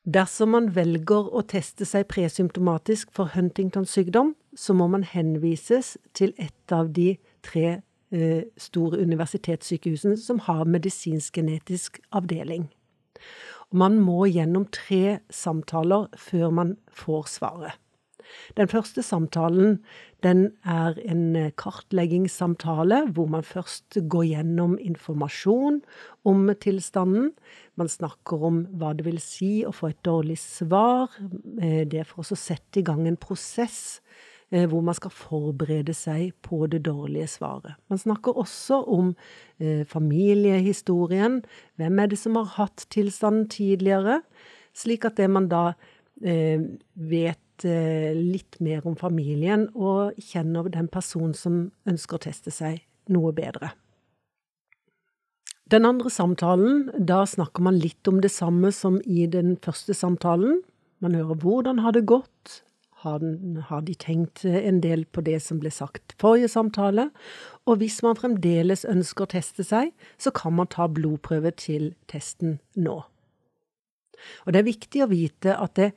Dersom 0.07 0.53
man 0.55 0.69
velger 0.77 1.33
å 1.35 1.41
teste 1.51 1.83
seg 1.89 2.05
presymptomatisk 2.07 3.11
for 3.15 3.33
Huntingtons 3.35 3.91
sykdom, 3.91 4.37
så 4.55 4.77
må 4.79 4.87
man 4.93 5.03
henvises 5.03 5.97
til 6.15 6.31
et 6.39 6.73
av 6.73 6.93
de 6.95 7.17
tre 7.43 7.81
eh, 8.15 8.45
store 8.55 9.01
universitetssykehusene 9.03 10.15
som 10.23 10.39
har 10.47 10.63
medisinsk-genetisk 10.71 11.99
avdeling. 12.15 12.69
Og 13.73 13.81
man 13.83 13.99
må 13.99 14.29
gjennom 14.31 14.69
tre 14.71 15.19
samtaler 15.27 16.07
før 16.15 16.55
man 16.55 16.77
får 16.95 17.27
svaret. 17.35 17.75
Den 18.57 18.69
første 18.69 19.03
samtalen 19.03 19.81
den 20.25 20.47
er 20.65 20.97
en 21.05 21.37
eh, 21.37 21.53
kartleggingssamtale 21.59 23.03
hvor 23.15 23.29
man 23.31 23.45
først 23.47 23.99
går 24.09 24.25
gjennom 24.31 24.77
informasjon 24.81 25.83
om 26.27 26.49
tilstanden. 26.61 27.31
Man 27.77 27.91
snakker 27.93 28.47
om 28.49 28.63
hva 28.81 28.95
det 28.97 29.07
vil 29.07 29.21
si 29.23 29.61
å 29.67 29.75
få 29.77 29.93
et 29.93 30.01
dårlig 30.07 30.39
svar. 30.43 31.13
Eh, 31.61 31.85
det 31.85 32.03
er 32.03 32.09
for 32.09 32.25
å 32.25 32.41
sette 32.41 32.81
i 32.81 32.87
gang 32.87 33.05
en 33.07 33.21
prosess 33.21 34.01
eh, 34.51 34.65
hvor 34.65 34.83
man 34.87 34.97
skal 34.97 35.15
forberede 35.15 35.95
seg 35.95 36.33
på 36.47 36.65
det 36.73 36.83
dårlige 36.89 37.29
svaret. 37.37 37.77
Man 37.93 38.01
snakker 38.01 38.41
også 38.41 38.83
om 38.89 39.15
familiehistorien. 39.89 41.39
Hvem 41.81 42.01
er 42.03 42.11
det 42.13 42.19
som 42.21 42.37
har 42.37 42.51
hatt 42.59 42.83
tilstanden 42.93 43.47
tidligere? 43.49 44.19
Slik 44.77 45.07
at 45.09 45.17
det 45.17 45.31
man 45.33 45.49
da 45.49 45.71
vet 46.21 47.41
litt 47.65 48.61
mer 48.61 48.85
om 48.87 48.97
familien, 48.99 49.69
og 49.75 50.19
kjenner 50.21 50.69
den 50.69 50.89
personen 50.93 51.35
som 51.35 51.71
ønsker 51.89 52.19
å 52.19 52.25
teste 52.27 52.51
seg, 52.51 52.83
noe 53.09 53.33
bedre. 53.33 53.73
Den 55.71 55.87
andre 55.89 56.11
samtalen, 56.11 56.93
da 56.95 57.25
snakker 57.27 57.65
man 57.67 57.79
litt 57.83 58.07
om 58.07 58.21
det 58.23 58.31
samme 58.31 58.71
som 58.75 59.01
i 59.03 59.27
den 59.27 59.57
første 59.63 59.95
samtalen. 59.95 60.61
Man 61.03 61.17
hører 61.19 61.41
hvordan 61.43 61.83
har 61.83 61.97
det 61.97 62.05
gått, 62.07 62.63
har 63.07 63.83
de 63.87 63.95
tenkt 63.95 64.45
en 64.47 64.81
del 64.83 65.05
på 65.11 65.23
det 65.27 65.41
som 65.45 65.59
ble 65.63 65.71
sagt 65.71 66.15
forrige 66.23 66.49
samtale, 66.51 67.11
og 67.67 67.79
hvis 67.83 68.01
man 68.03 68.19
fremdeles 68.19 68.87
ønsker 68.89 69.27
å 69.27 69.33
teste 69.35 69.67
seg, 69.67 69.93
så 70.19 70.33
kan 70.35 70.57
man 70.59 70.71
ta 70.71 70.89
blodprøve 70.91 71.53
til 71.59 71.93
testen 72.11 72.59
nå. 72.75 72.97
Og 74.47 74.55
det 74.55 74.63
er 74.63 74.71
viktig 74.71 75.03
å 75.05 75.11
vite 75.11 75.55
at 75.55 75.77
det 75.79 75.93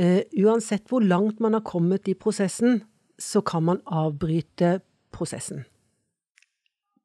Uh, 0.00 0.22
uansett 0.40 0.86
hvor 0.88 1.04
langt 1.04 1.42
man 1.44 1.52
har 1.52 1.64
kommet 1.66 2.08
i 2.08 2.14
prosessen, 2.16 2.80
så 3.20 3.42
kan 3.44 3.66
man 3.66 3.82
avbryte 3.84 4.78
prosessen. 5.12 5.66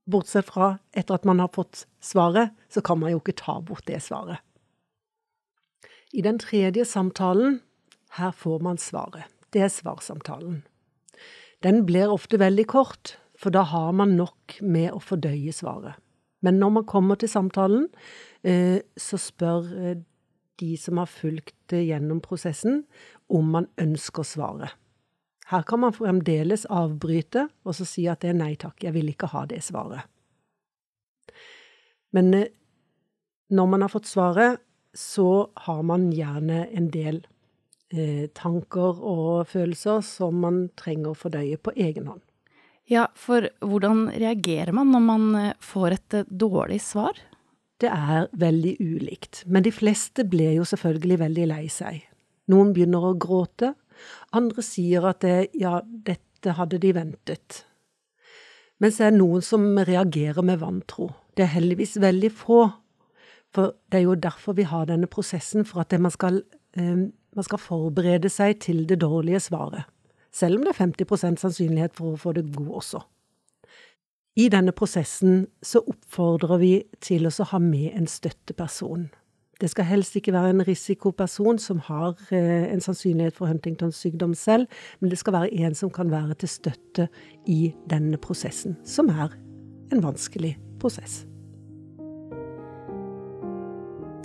Bortsett 0.07 0.47
fra 0.47 0.77
etter 0.95 1.17
at 1.17 1.25
man 1.27 1.41
har 1.41 1.51
fått 1.51 1.83
svaret, 1.99 2.53
så 2.69 2.83
kan 2.85 3.01
man 3.01 3.11
jo 3.11 3.19
ikke 3.19 3.35
ta 3.41 3.57
bort 3.65 3.87
det 3.89 3.99
svaret. 4.05 4.39
I 6.15 6.23
den 6.23 6.39
tredje 6.39 6.85
samtalen, 6.87 7.59
her 8.15 8.31
får 8.31 8.61
man 8.63 8.79
svaret. 8.79 9.27
Det 9.51 9.65
er 9.65 9.73
svarsamtalen. 9.73 10.61
Den 11.65 11.83
blir 11.87 12.13
ofte 12.13 12.39
veldig 12.39 12.67
kort, 12.71 13.17
for 13.35 13.51
da 13.51 13.65
har 13.67 13.91
man 13.91 14.15
nok 14.15 14.59
med 14.61 14.93
å 14.93 15.01
fordøye 15.03 15.51
svaret. 15.51 15.97
Men 16.45 16.61
når 16.61 16.71
man 16.77 16.87
kommer 16.87 17.19
til 17.19 17.31
samtalen, 17.31 17.89
uh, 18.45 18.79
så 18.95 19.19
spør 19.19 19.65
uh, 19.73 19.95
de 20.61 20.73
som 20.79 21.01
har 21.01 21.11
fulgt 21.11 21.75
gjennom 21.75 22.21
prosessen, 22.23 22.83
om 23.27 23.49
man 23.57 23.67
ønsker 23.81 24.27
svaret. 24.27 24.75
Her 25.45 25.61
kan 25.61 25.83
man 25.83 25.93
fremdeles 25.93 26.65
avbryte 26.73 27.47
og 27.65 27.75
så 27.77 27.85
si 27.85 28.07
at 28.09 28.23
det 28.23 28.31
er 28.33 28.39
nei 28.39 28.55
takk, 28.57 28.79
jeg 28.81 28.95
vil 28.95 29.11
ikke 29.11 29.29
ha 29.33 29.45
det 29.49 29.61
svaret. 29.65 30.07
Men 32.15 32.33
eh, 32.33 32.49
når 33.53 33.69
man 33.69 33.85
har 33.85 33.93
fått 33.93 34.09
svaret, 34.09 34.61
så 34.95 35.51
har 35.67 35.81
man 35.83 36.07
gjerne 36.15 36.63
en 36.71 36.87
del 36.89 37.19
eh, 37.91 38.31
tanker 38.33 39.01
og 39.03 39.45
følelser 39.51 40.01
som 40.07 40.39
man 40.41 40.63
trenger 40.79 41.11
å 41.11 41.19
fordøye 41.19 41.59
på 41.61 41.75
egen 41.75 42.07
hånd. 42.09 42.23
Ja, 42.89 43.07
for 43.17 43.47
hvordan 43.65 44.07
reagerer 44.13 44.73
man 44.77 44.93
når 44.93 45.05
man 45.05 45.29
eh, 45.41 45.53
får 45.61 45.97
et 45.99 46.19
dårlig 46.29 46.81
svar? 46.85 47.19
Det 47.81 47.91
er 47.91 48.29
veldig 48.39 48.77
ulikt, 48.79 49.43
men 49.51 49.65
de 49.65 49.71
fleste 49.75 50.23
ble 50.31 50.53
jo 50.55 50.67
selvfølgelig 50.67 51.19
veldig 51.19 51.47
lei 51.51 51.63
seg. 51.71 52.05
Noen 52.51 52.71
begynner 52.75 53.09
å 53.09 53.17
gråte, 53.19 53.73
andre 54.35 54.63
sier 54.63 55.07
at 55.09 55.23
det, 55.25 55.49
ja, 55.59 55.79
dette 55.83 56.55
hadde 56.55 56.79
de 56.79 56.93
ventet. 56.95 57.63
Mens 58.79 58.99
det 58.99 59.07
er 59.07 59.15
noen 59.15 59.43
som 59.43 59.65
reagerer 59.87 60.43
med 60.45 60.59
vantro. 60.61 61.09
Det 61.35 61.45
er 61.45 61.53
heldigvis 61.55 61.97
veldig 62.03 62.31
få, 62.35 62.61
for 63.55 63.75
det 63.91 64.01
er 64.01 64.05
jo 64.05 64.15
derfor 64.19 64.55
vi 64.55 64.67
har 64.67 64.87
denne 64.87 65.07
prosessen, 65.11 65.67
for 65.67 65.83
at 65.83 65.95
man 65.99 66.11
skal, 66.11 66.41
eh, 66.75 67.07
man 67.35 67.47
skal 67.47 67.59
forberede 67.59 68.31
seg 68.31 68.59
til 68.63 68.85
det 68.87 69.01
dårlige 69.03 69.39
svaret. 69.39 69.83
Selv 70.31 70.59
om 70.59 70.65
det 70.65 70.75
er 70.75 70.83
50 70.83 71.39
sannsynlighet 71.39 71.95
for 71.95 72.13
å 72.13 72.19
få 72.19 72.33
det 72.35 72.49
god 72.55 72.71
også. 72.81 73.03
I 74.35 74.49
denne 74.51 74.73
prosessen 74.75 75.45
så 75.63 75.79
oppfordrer 75.87 76.59
vi 76.59 76.71
til 76.99 77.23
å 77.29 77.45
ha 77.53 77.59
med 77.63 77.93
en 77.95 78.07
støtteperson. 78.07 79.07
Det 79.63 79.69
skal 79.71 79.87
helst 79.87 80.17
ikke 80.19 80.33
være 80.35 80.49
en 80.51 80.65
risikoperson 80.67 81.61
som 81.63 81.79
har 81.87 82.19
eh, 82.35 82.65
en 82.67 82.83
sannsynlighet 82.83 83.37
for 83.37 83.47
Huntingtons 83.47 84.01
sykdom 84.03 84.33
selv, 84.35 84.67
men 84.99 85.13
det 85.13 85.21
skal 85.21 85.37
være 85.37 85.53
en 85.63 85.79
som 85.79 85.93
kan 85.95 86.11
være 86.11 86.35
til 86.41 86.51
støtte 86.51 87.07
i 87.47 87.71
denne 87.87 88.19
prosessen, 88.19 88.75
som 88.83 89.07
er 89.13 89.31
en 89.95 90.03
vanskelig 90.03 90.57
prosess. 90.83 91.21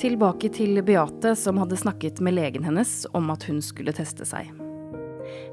Tilbake 0.02 0.50
til 0.56 0.82
Beate, 0.82 1.36
som 1.38 1.62
hadde 1.62 1.78
snakket 1.78 2.18
med 2.18 2.34
legen 2.34 2.66
hennes 2.66 3.04
om 3.14 3.30
at 3.30 3.46
hun 3.46 3.62
skulle 3.62 3.94
teste 3.94 4.26
seg. 4.26 4.50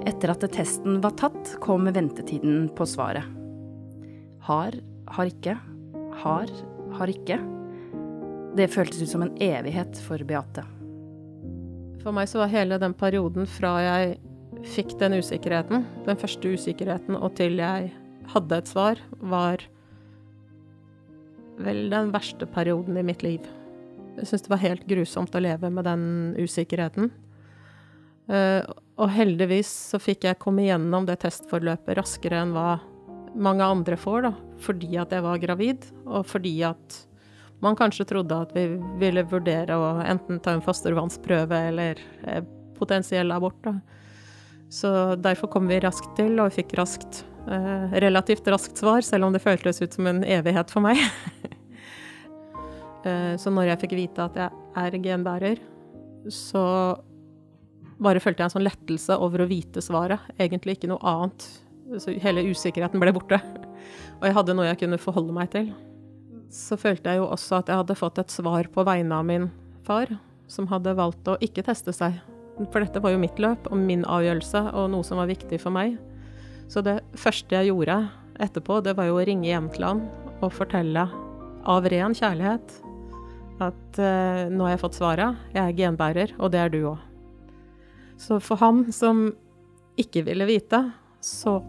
Etter 0.09 0.33
at 0.33 0.49
testen 0.49 1.03
var 1.05 1.13
tatt, 1.19 1.59
kom 1.61 1.85
ventetiden 1.93 2.71
på 2.73 2.89
svaret. 2.89 3.37
Har, 4.48 4.75
har 5.12 5.27
ikke. 5.27 5.58
Har, 6.24 6.51
har 6.96 7.12
ikke. 7.12 7.36
Det 8.56 8.70
føltes 8.72 9.01
ut 9.04 9.12
som 9.12 9.25
en 9.25 9.36
evighet 9.44 10.00
for 10.06 10.24
Beate. 10.27 10.63
For 12.00 12.16
meg 12.16 12.30
så 12.32 12.39
var 12.39 12.54
hele 12.54 12.80
den 12.80 12.96
perioden 12.96 13.50
fra 13.58 13.74
jeg 13.84 14.16
fikk 14.72 14.96
den 15.01 15.18
usikkerheten, 15.20 15.84
den 16.08 16.20
første 16.20 16.56
usikkerheten, 16.56 17.20
og 17.20 17.36
til 17.36 17.60
jeg 17.60 17.92
hadde 18.32 18.62
et 18.62 18.72
svar, 18.72 19.04
var 19.20 19.68
vel 21.60 21.88
den 21.92 22.16
verste 22.16 22.48
perioden 22.48 22.98
i 22.98 23.06
mitt 23.06 23.27
liv. 23.27 23.46
Jeg 24.18 24.32
syns 24.32 24.48
det 24.48 24.56
var 24.56 24.63
helt 24.63 24.88
grusomt 24.89 25.36
å 25.36 25.44
leve 25.44 25.70
med 25.74 25.86
den 25.86 26.04
usikkerheten. 26.39 27.12
Uh, 28.32 28.63
og 28.96 29.12
heldigvis 29.13 29.70
så 29.92 30.00
fikk 30.01 30.25
jeg 30.27 30.39
komme 30.39 30.66
gjennom 30.66 31.06
det 31.08 31.20
testforløpet 31.22 32.00
raskere 32.00 32.42
enn 32.44 32.56
hva 32.56 32.77
mange 33.36 33.65
andre 33.65 33.98
får, 34.00 34.22
da, 34.27 34.34
fordi 34.63 34.98
at 35.01 35.13
jeg 35.13 35.25
var 35.25 35.41
gravid, 35.41 35.86
og 36.05 36.25
fordi 36.29 36.55
at 36.67 37.03
man 37.63 37.77
kanskje 37.77 38.05
trodde 38.05 38.38
at 38.38 38.53
vi 38.53 38.67
ville 39.01 39.24
vurdere 39.25 39.77
å 39.77 39.96
enten 40.05 40.41
ta 40.43 40.53
en 40.53 40.63
fostervannsprøve 40.65 41.62
eller 41.72 42.01
eh, 42.27 42.43
potensiell 42.77 43.34
abort. 43.34 43.57
Da. 43.65 43.74
Så 44.69 44.91
derfor 45.15 45.50
kom 45.51 45.69
vi 45.69 45.79
raskt 45.81 46.12
til, 46.19 46.38
og 46.43 46.53
fikk 46.53 46.75
raskt, 46.77 47.24
eh, 47.50 47.98
relativt 48.03 48.48
raskt 48.53 48.77
svar, 48.77 49.01
selv 49.05 49.27
om 49.27 49.34
det 49.34 49.41
føltes 49.41 49.81
ut 49.81 49.98
som 49.98 50.10
en 50.10 50.22
evighet 50.24 50.74
for 50.74 50.86
meg. 50.86 51.01
eh, 53.07 53.34
så 53.41 53.53
når 53.53 53.74
jeg 53.74 53.84
fikk 53.86 53.98
vite 54.03 54.29
at 54.29 54.41
jeg 54.43 54.65
er 54.84 55.00
genbærer, 55.01 55.63
så 56.34 56.63
bare 57.98 58.22
følte 58.22 58.43
jeg 58.43 58.51
en 58.51 58.57
sånn 58.60 58.67
lettelse 58.67 59.17
over 59.17 59.41
å 59.41 59.50
vite 59.50 59.81
svaret. 59.81 60.22
Egentlig 60.38 60.77
ikke 60.77 60.91
noe 60.91 61.01
annet 61.01 61.48
så 61.96 62.13
hele 62.22 62.46
usikkerheten 62.51 63.01
ble 63.01 63.13
borte. 63.15 63.39
Og 64.20 64.25
jeg 64.27 64.36
hadde 64.36 64.56
noe 64.58 64.67
jeg 64.67 64.82
kunne 64.82 65.00
forholde 65.01 65.36
meg 65.36 65.51
til. 65.53 65.70
Så 66.53 66.77
følte 66.79 67.12
jeg 67.12 67.22
jo 67.22 67.29
også 67.29 67.60
at 67.60 67.72
jeg 67.72 67.82
hadde 67.82 68.00
fått 68.00 68.20
et 68.22 68.34
svar 68.34 68.70
på 68.72 68.86
vegne 68.88 69.15
av 69.15 69.27
min 69.27 69.50
far, 69.88 70.12
som 70.51 70.67
hadde 70.72 70.96
valgt 70.98 71.27
å 71.27 71.39
ikke 71.44 71.65
teste 71.67 71.94
seg 71.96 72.20
For 72.72 72.82
dette 72.82 73.01
var 73.03 73.12
jo 73.13 73.20
mitt 73.22 73.38
løp 73.38 73.67
og 73.70 73.77
min 73.77 74.06
avgjørelse 74.10 74.63
og 74.74 74.88
noe 74.89 75.06
som 75.06 75.20
var 75.22 75.29
viktig 75.29 75.60
for 75.62 75.75
meg. 75.75 76.00
Så 76.72 76.82
det 76.82 76.96
første 77.13 77.53
jeg 77.53 77.70
gjorde 77.70 78.00
etterpå, 78.41 78.79
det 78.82 78.96
var 78.98 79.06
jo 79.10 79.20
å 79.20 79.25
ringe 79.27 79.46
hjem 79.46 79.70
til 79.75 79.86
han 79.86 80.01
og 80.41 80.53
fortelle 80.56 81.06
av 81.67 81.88
ren 81.91 82.15
kjærlighet 82.17 82.79
at 83.62 84.00
eh, 84.01 84.48
nå 84.53 84.65
har 84.65 84.75
jeg 84.75 84.82
fått 84.84 84.98
svaret, 84.98 85.38
jeg 85.53 85.63
er 85.63 85.77
genbærer, 85.77 86.34
og 86.38 86.51
det 86.53 86.62
er 86.62 86.74
du 86.74 86.79
òg. 86.94 87.00
Så 88.17 88.39
for 88.41 88.62
ham 88.62 88.86
som 88.94 89.27
ikke 89.98 90.24
ville 90.25 90.46
vite, 90.50 90.82
så 91.22 91.60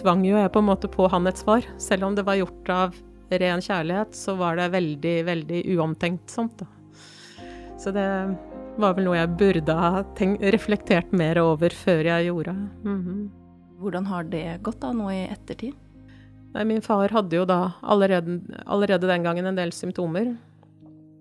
tvang 0.00 0.24
jo 0.26 0.38
jeg 0.38 0.52
på 0.54 0.62
en 0.62 0.68
måte 0.68 0.90
på 0.90 1.08
han 1.12 1.26
et 1.30 1.40
svar. 1.40 1.66
Selv 1.82 2.08
om 2.08 2.16
det 2.16 2.24
var 2.26 2.38
gjort 2.38 2.70
av 2.72 2.96
ren 3.28 3.62
kjærlighet, 3.62 4.14
så 4.16 4.34
var 4.38 4.56
det 4.56 4.70
veldig, 4.72 5.16
veldig 5.28 5.62
uomtenksomt. 5.76 6.62
Da. 6.62 6.68
Så 7.78 7.92
det 7.94 8.06
var 8.78 8.94
vel 8.96 9.08
noe 9.08 9.18
jeg 9.18 9.34
burde 9.38 9.74
ha 9.74 10.02
tenkt, 10.18 10.42
reflektert 10.54 11.12
mer 11.12 11.40
over 11.42 11.74
før 11.74 12.04
jeg 12.12 12.30
gjorde. 12.30 12.54
Mm 12.84 13.02
-hmm. 13.04 13.28
Hvordan 13.78 14.06
har 14.06 14.24
det 14.24 14.62
gått 14.62 14.80
da, 14.80 14.92
nå 14.92 15.10
i 15.10 15.28
ettertid? 15.30 15.74
Nei, 16.54 16.64
min 16.64 16.82
far 16.82 17.08
hadde 17.08 17.36
jo 17.36 17.44
da 17.44 17.72
allerede, 17.82 18.40
allerede 18.66 19.06
den 19.06 19.22
gangen 19.22 19.46
en 19.46 19.56
del 19.56 19.72
symptomer. 19.72 20.36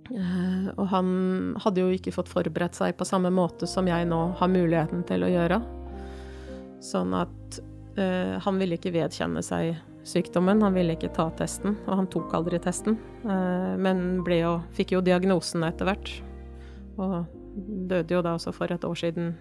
Uh, 0.07 0.71
og 0.77 0.87
han 0.87 1.55
hadde 1.59 1.81
jo 1.81 1.89
ikke 1.91 2.13
fått 2.15 2.29
forberedt 2.29 2.75
seg 2.75 2.95
på 2.97 3.05
samme 3.05 3.29
måte 3.29 3.67
som 3.67 3.87
jeg 3.87 4.07
nå 4.07 4.21
har 4.39 4.47
muligheten 4.47 5.03
til 5.03 5.23
å 5.23 5.31
gjøre. 5.31 5.61
Sånn 6.79 7.13
at 7.13 7.59
eh, 8.01 8.37
han 8.43 8.59
ville 8.61 8.77
ikke 8.77 8.93
vedkjenne 8.95 9.43
seg 9.45 9.75
sykdommen. 10.07 10.61
Han 10.63 10.75
ville 10.77 10.95
ikke 10.95 11.11
ta 11.15 11.27
testen, 11.37 11.75
og 11.85 11.99
han 12.01 12.07
tok 12.11 12.33
aldri 12.37 12.59
testen. 12.63 12.97
Uh, 13.25 13.75
men 13.79 14.23
jo, 14.31 14.57
fikk 14.77 14.95
jo 14.95 15.03
diagnosen 15.03 15.65
etter 15.67 15.89
hvert. 15.89 16.13
Og 16.97 17.17
døde 17.91 18.15
jo 18.15 18.23
da 18.23 18.37
også 18.37 18.53
for 18.55 18.71
et 18.71 18.87
år 18.87 18.97
siden 19.03 19.33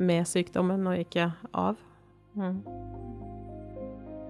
med 0.00 0.26
sykdommen, 0.28 0.86
og 0.88 1.04
ikke 1.04 1.28
av. 1.52 1.78
Mm. 2.34 2.62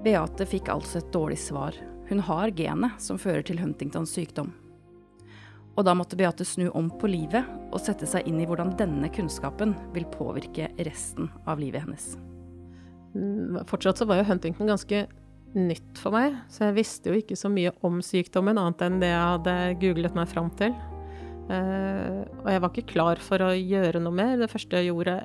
Beate 0.05 0.47
fikk 0.49 0.69
altså 0.73 1.00
et 1.00 1.14
dårlig 1.14 1.38
svar. 1.41 1.79
Hun 2.11 2.21
har 2.26 2.53
genet 2.53 3.00
som 3.00 3.21
fører 3.21 3.47
til 3.47 3.62
Huntingtons 3.62 4.12
sykdom. 4.12 4.53
Og 5.75 5.87
da 5.88 5.95
måtte 5.97 6.19
Beate 6.19 6.45
snu 6.47 6.69
om 6.76 6.91
på 7.00 7.09
livet 7.11 7.49
og 7.73 7.81
sette 7.83 8.07
seg 8.07 8.29
inn 8.29 8.38
i 8.43 8.47
hvordan 8.47 8.76
denne 8.79 9.11
kunnskapen 9.11 9.75
vil 9.97 10.07
påvirke 10.12 10.71
resten 10.87 11.33
av 11.49 11.62
livet 11.62 11.87
hennes. 11.87 12.12
Mm, 13.14 13.61
fortsatt 13.71 14.00
så 14.00 14.09
var 14.11 14.21
jo 14.21 14.26
Huntington 14.28 14.71
ganske 14.71 15.04
nytt 15.54 16.00
for 16.02 16.14
meg, 16.14 16.35
så 16.50 16.68
jeg 16.68 16.78
visste 16.80 17.12
jo 17.12 17.21
ikke 17.21 17.38
så 17.38 17.50
mye 17.52 17.71
om 17.87 18.00
sykdommen, 18.02 18.59
annet 18.59 18.83
enn 18.83 18.99
det 19.02 19.12
jeg 19.12 19.23
hadde 19.23 19.54
googlet 19.83 20.16
meg 20.18 20.30
fram 20.30 20.50
til. 20.59 20.75
Uh, 21.44 22.25
og 22.40 22.47
jeg 22.49 22.62
var 22.62 22.71
ikke 22.73 22.92
klar 22.94 23.21
for 23.21 23.42
å 23.44 23.50
gjøre 23.52 24.00
noe 24.02 24.16
mer. 24.16 24.38
Det 24.40 24.49
første 24.50 24.80
jeg 24.80 24.90
gjorde 24.90 25.18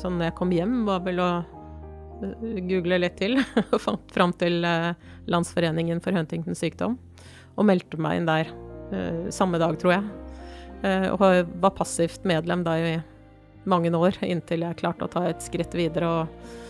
sånn 0.00 0.16
når 0.16 0.30
jeg 0.30 0.36
kom 0.38 0.54
hjem, 0.54 0.78
var 0.88 1.02
vel 1.04 1.20
å 1.22 1.28
uh, 1.44 2.48
google 2.70 3.02
litt 3.02 3.18
til. 3.20 3.38
og 3.74 3.78
fant 3.82 4.16
fram 4.16 4.32
til 4.40 4.64
uh, 4.64 4.94
Landsforeningen 5.30 6.02
for 6.02 6.16
Huntingtons 6.16 6.64
sykdom. 6.64 6.96
Og 7.54 7.68
meldte 7.68 8.00
meg 8.00 8.20
inn 8.20 8.28
der 8.30 8.52
samme 9.32 9.56
dag, 9.56 9.72
tror 9.80 9.94
jeg. 9.94 10.02
og 11.14 11.22
var 11.62 11.72
passivt 11.72 12.26
medlem 12.28 12.60
da 12.60 12.74
i 12.76 12.90
mange 13.64 13.88
år, 13.96 14.18
inntil 14.20 14.66
jeg 14.66 14.76
klarte 14.82 15.06
å 15.06 15.12
ta 15.12 15.22
et 15.30 15.40
skritt 15.40 15.72
videre. 15.72 16.10
Og 16.10 16.61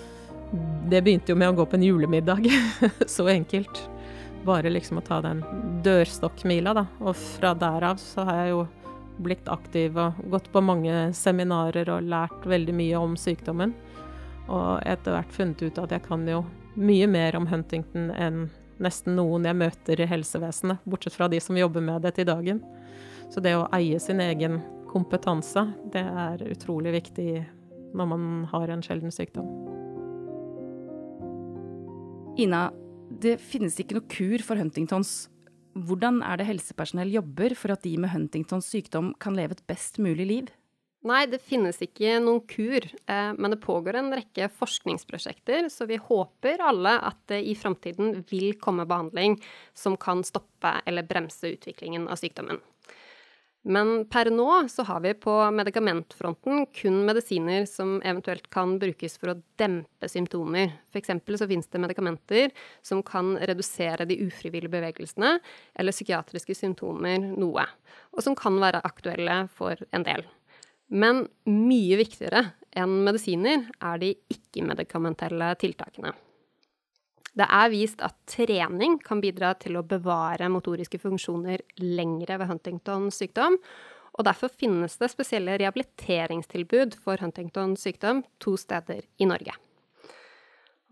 det 0.88 1.02
begynte 1.02 1.32
jo 1.32 1.38
med 1.38 1.52
å 1.52 1.56
gå 1.62 1.66
på 1.66 1.78
en 1.78 1.87
julemiddag. 1.87 2.49
Så 3.06 3.28
enkelt. 3.28 3.88
Bare 4.44 4.71
liksom 4.71 4.99
å 4.99 5.04
ta 5.06 5.21
den 5.23 5.42
dørstokkmila, 5.85 6.75
da. 6.75 6.87
Og 7.00 7.16
fra 7.16 7.52
derav 7.54 8.00
så 8.02 8.26
har 8.26 8.40
jeg 8.42 8.54
jo 8.54 8.64
blitt 9.23 9.49
aktiv 9.49 9.97
og 10.00 10.18
gått 10.32 10.49
på 10.52 10.62
mange 10.64 11.12
seminarer 11.14 11.88
og 11.92 12.09
lært 12.11 12.47
veldig 12.49 12.75
mye 12.75 12.99
om 13.00 13.14
sykdommen. 13.16 13.75
Og 14.50 14.82
etter 14.88 15.14
hvert 15.14 15.32
funnet 15.32 15.62
ut 15.62 15.78
at 15.78 15.94
jeg 15.94 16.04
kan 16.09 16.26
jo 16.28 16.42
mye 16.75 17.06
mer 17.06 17.37
om 17.38 17.47
Huntington 17.47 18.11
enn 18.16 18.47
nesten 18.82 19.14
noen 19.14 19.47
jeg 19.47 19.59
møter 19.61 20.00
i 20.00 20.09
helsevesenet, 20.11 20.82
bortsett 20.84 21.15
fra 21.15 21.28
de 21.30 21.38
som 21.41 21.58
jobber 21.58 21.84
med 21.84 22.02
det 22.02 22.17
til 22.17 22.26
dagen. 22.26 22.62
Så 23.30 23.41
det 23.45 23.54
å 23.56 23.69
eie 23.76 24.00
sin 24.02 24.21
egen 24.21 24.58
kompetanse, 24.91 25.69
det 25.93 26.02
er 26.02 26.43
utrolig 26.50 26.97
viktig 26.99 27.30
når 27.95 28.10
man 28.10 28.26
har 28.50 28.73
en 28.73 28.82
sjelden 28.84 29.15
sykdom. 29.15 29.81
Ina, 32.40 32.71
det 33.21 33.34
finnes 33.45 33.75
ikke 33.76 33.99
noe 33.99 34.08
kur 34.08 34.40
for 34.40 34.56
Huntingtons. 34.56 35.26
Hvordan 35.76 36.23
er 36.25 36.40
det 36.40 36.47
helsepersonell 36.49 37.12
jobber 37.12 37.52
for 37.58 37.75
at 37.75 37.84
de 37.84 37.92
med 38.00 38.12
Huntingtons 38.12 38.71
sykdom 38.73 39.10
kan 39.21 39.36
leve 39.36 39.58
et 39.58 39.64
best 39.68 40.00
mulig 40.00 40.26
liv? 40.30 40.49
Nei, 41.04 41.26
det 41.26 41.42
finnes 41.45 41.80
ikke 41.82 42.14
noen 42.23 42.40
kur, 42.49 42.86
eh, 42.86 43.32
men 43.36 43.52
det 43.52 43.60
pågår 43.60 43.99
en 43.99 44.12
rekke 44.14 44.47
forskningsprosjekter, 44.54 45.68
så 45.68 45.84
vi 45.90 45.99
håper 46.00 46.62
alle 46.62 46.95
at 47.10 47.18
det 47.28 47.42
i 47.50 47.56
framtiden 47.58 48.23
vil 48.30 48.54
komme 48.62 48.86
behandling 48.88 49.36
som 49.75 49.99
kan 50.00 50.23
stoppe 50.25 50.78
eller 50.86 51.04
bremse 51.04 51.52
utviklingen 51.52 52.06
av 52.08 52.23
sykdommen. 52.23 52.62
Men 53.63 54.05
per 54.11 54.27
nå 54.35 54.47
så 54.69 54.83
har 54.89 55.01
vi 55.05 55.13
på 55.15 55.33
medikamentfronten 55.55 56.65
kun 56.75 56.97
medisiner 57.07 57.67
som 57.71 58.01
eventuelt 58.03 58.49
kan 58.51 58.75
brukes 58.83 59.15
for 59.21 59.31
å 59.31 59.37
dempe 59.61 60.09
symptomer. 60.11 60.73
F.eks. 60.91 61.13
så 61.39 61.47
finnes 61.47 61.71
det 61.71 61.83
medikamenter 61.85 62.51
som 62.83 63.05
kan 63.07 63.37
redusere 63.39 64.09
de 64.11 64.19
ufrivillige 64.27 64.73
bevegelsene 64.73 65.37
eller 65.79 65.95
psykiatriske 65.95 66.57
symptomer 66.59 67.23
noe, 67.23 67.69
og 68.11 68.27
som 68.27 68.35
kan 68.39 68.59
være 68.59 68.83
aktuelle 68.83 69.45
for 69.55 69.79
en 69.95 70.09
del. 70.11 70.27
Men 70.91 71.25
mye 71.47 72.03
viktigere 72.03 72.49
enn 72.77 72.99
medisiner 73.07 73.69
er 73.79 74.03
de 74.03 74.13
ikke-medikamentelle 74.35 75.55
tiltakene. 75.63 76.17
Det 77.32 77.47
er 77.49 77.71
vist 77.73 78.02
at 78.04 78.16
trening 78.28 78.99
kan 79.00 79.23
bidra 79.23 79.54
til 79.56 79.78
å 79.80 79.86
bevare 79.88 80.50
motoriske 80.52 81.00
funksjoner 81.00 81.64
lengre 81.80 82.36
ved 82.42 82.50
Huntingtons 82.50 83.23
sykdom, 83.23 83.56
og 84.12 84.26
derfor 84.28 84.52
finnes 84.52 84.99
det 85.00 85.08
spesielle 85.08 85.56
rehabiliteringstilbud 85.62 86.99
for 87.00 87.23
Huntingtons 87.25 87.86
sykdom 87.86 88.21
to 88.42 88.58
steder 88.60 89.06
i 89.16 89.28
Norge. 89.30 89.56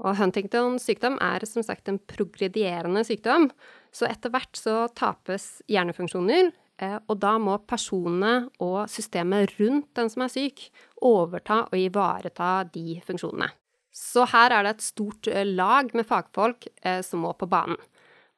Og 0.00 0.16
Huntingtons 0.16 0.86
sykdom 0.88 1.18
er 1.20 1.44
som 1.44 1.64
sagt 1.66 1.90
en 1.92 2.00
progredierende 2.08 3.04
sykdom, 3.04 3.50
så 3.92 4.08
etter 4.08 4.32
hvert 4.32 4.56
så 4.56 4.86
tapes 4.96 5.60
hjernefunksjoner, 5.68 6.54
eh, 6.80 6.96
og 7.04 7.20
da 7.20 7.34
må 7.36 7.58
personene 7.68 8.48
og 8.64 8.86
systemet 8.88 9.58
rundt 9.60 9.92
den 9.98 10.08
som 10.08 10.24
er 10.24 10.32
syk, 10.32 10.70
overta 11.04 11.66
og 11.68 11.76
ivareta 11.76 12.62
de 12.72 12.96
funksjonene. 13.04 13.52
Så 13.90 14.24
her 14.30 14.54
er 14.54 14.66
det 14.66 14.76
et 14.76 14.86
stort 14.86 15.28
eh, 15.30 15.46
lag 15.46 15.90
med 15.96 16.06
fagfolk 16.06 16.68
eh, 16.82 17.00
som 17.06 17.24
må 17.24 17.32
på 17.38 17.48
banen. 17.50 17.78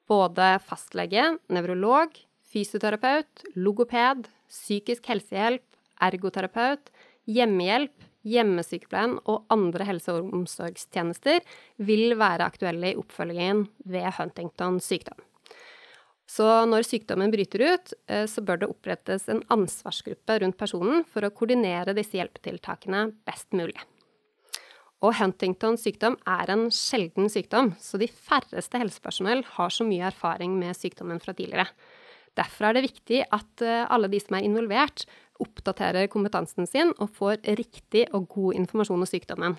Både 0.08 0.56
fastlege, 0.64 1.36
nevrolog, 1.52 2.14
fysioterapeut, 2.52 3.44
logoped, 3.56 4.26
psykisk 4.50 5.06
helsehjelp, 5.12 5.64
ergoterapeut, 6.02 6.90
hjemmehjelp, 7.30 7.94
hjemmesykepleien 8.28 9.16
og 9.30 9.46
andre 9.52 9.86
helse- 9.88 10.14
og 10.14 10.32
omsorgstjenester 10.34 11.42
vil 11.82 12.16
være 12.18 12.46
aktuelle 12.46 12.92
i 12.92 12.98
oppfølgingen 12.98 13.66
ved 13.92 14.08
Huntington 14.18 14.80
sykdom. 14.82 15.18
Så 16.32 16.46
når 16.68 16.86
sykdommen 16.86 17.32
bryter 17.32 17.64
ut, 17.74 17.94
eh, 18.08 18.24
så 18.30 18.44
bør 18.44 18.62
det 18.62 18.70
opprettes 18.72 19.28
en 19.28 19.42
ansvarsgruppe 19.52 20.38
rundt 20.40 20.56
personen 20.56 21.04
for 21.04 21.26
å 21.26 21.34
koordinere 21.34 21.96
disse 21.98 22.16
hjelpetiltakene 22.16 23.10
best 23.26 23.52
mulig. 23.52 23.80
Og 25.02 25.16
Huntingtons 25.18 25.82
sykdom 25.82 26.14
er 26.30 26.50
en 26.54 26.68
sjelden 26.70 27.26
sykdom, 27.32 27.72
så 27.82 27.98
de 27.98 28.06
færreste 28.06 28.78
helsepersonell 28.78 29.42
har 29.56 29.74
så 29.74 29.86
mye 29.86 30.06
erfaring 30.12 30.54
med 30.60 30.78
sykdommen 30.78 31.18
fra 31.22 31.34
tidligere. 31.34 31.66
Derfor 32.38 32.68
er 32.68 32.78
det 32.78 32.86
viktig 32.86 33.24
at 33.34 33.64
eh, 33.66 33.84
alle 33.92 34.08
de 34.08 34.20
som 34.22 34.38
er 34.38 34.46
involvert, 34.46 35.04
oppdaterer 35.42 36.06
kompetansen 36.12 36.68
sin 36.70 36.92
og 37.02 37.10
får 37.16 37.42
riktig 37.58 38.06
og 38.14 38.28
god 38.30 38.60
informasjon 38.60 39.02
om 39.02 39.08
sykdommen. 39.08 39.56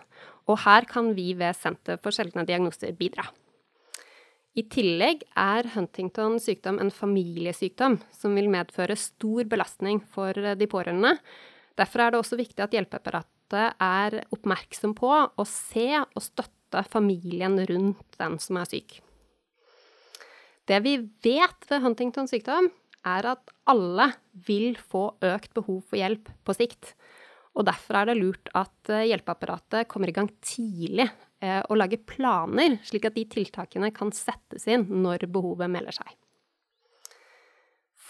Og 0.48 0.62
her 0.64 0.88
kan 0.90 1.12
vi 1.18 1.34
ved 1.38 1.58
Senter 1.60 2.00
for 2.02 2.16
sjeldne 2.16 2.46
diagnoser 2.48 2.96
bidra. 2.98 3.28
I 4.54 4.64
tillegg 4.70 5.26
er 5.40 5.68
Huntington 5.74 6.38
sykdom 6.42 6.78
en 6.80 6.94
familiesykdom 6.94 7.98
som 8.14 8.38
vil 8.38 8.52
medføre 8.54 8.96
stor 8.96 9.50
belastning 9.50 10.00
for 10.14 10.38
de 10.38 10.70
pårørende. 10.70 11.18
Derfor 11.78 12.06
er 12.06 12.14
det 12.14 12.22
også 12.22 12.38
viktig 12.38 12.62
at 12.64 12.76
hjelpeapparatet 12.78 13.33
måte 13.44 13.74
er 13.80 14.24
oppmerksom 14.34 14.96
på 14.96 15.10
å 15.12 15.46
se 15.46 15.90
og 16.02 16.22
støtte 16.22 16.84
familien 16.90 17.60
rundt 17.68 18.18
den 18.18 18.40
som 18.40 18.58
er 18.58 18.70
syk. 18.70 19.02
Det 20.66 20.80
vi 20.82 20.98
vet 21.24 21.68
ved 21.70 21.84
Huntingtons 21.84 22.32
sykdom, 22.32 22.72
er 23.04 23.26
at 23.28 23.52
alle 23.68 24.14
vil 24.48 24.78
få 24.80 25.18
økt 25.20 25.52
behov 25.54 25.82
for 25.90 26.00
hjelp 26.00 26.30
på 26.46 26.56
sikt. 26.56 26.94
Og 27.54 27.66
derfor 27.68 28.00
er 28.00 28.08
det 28.08 28.16
lurt 28.16 28.48
at 28.56 28.90
eh, 28.90 29.10
hjelpeapparatet 29.10 29.90
kommer 29.92 30.08
i 30.08 30.16
gang 30.16 30.30
tidlig 30.40 31.10
eh, 31.44 31.60
og 31.68 31.76
lager 31.82 32.00
planer, 32.00 32.80
slik 32.88 33.10
at 33.10 33.18
de 33.18 33.26
tiltakene 33.28 33.92
kan 33.94 34.16
settes 34.16 34.66
inn 34.72 34.88
når 35.04 35.28
behovet 35.28 35.70
melder 35.70 36.00
seg. 36.00 36.16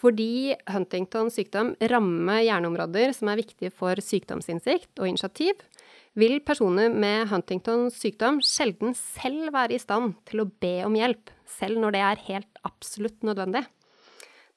Fordi 0.04 0.52
Huntingtons 0.68 1.38
sykdom 1.38 1.70
rammer 1.88 2.42
hjerneområder 2.44 3.14
som 3.16 3.30
er 3.32 3.40
viktige 3.40 3.72
for 3.72 3.96
sykdomsinnsikt 4.04 5.00
og 5.00 5.08
initiativ, 5.08 5.62
vil 6.20 6.42
personer 6.46 6.92
med 6.92 7.30
Huntingtons 7.32 7.96
sykdom 8.02 8.42
sjelden 8.44 8.92
selv 8.98 9.54
være 9.56 9.78
i 9.78 9.82
stand 9.82 10.18
til 10.28 10.44
å 10.44 10.50
be 10.62 10.76
om 10.84 10.98
hjelp, 11.00 11.32
selv 11.48 11.80
når 11.80 11.96
det 11.96 12.04
er 12.04 12.26
helt 12.28 12.62
absolutt 12.68 13.24
nødvendig. 13.24 13.64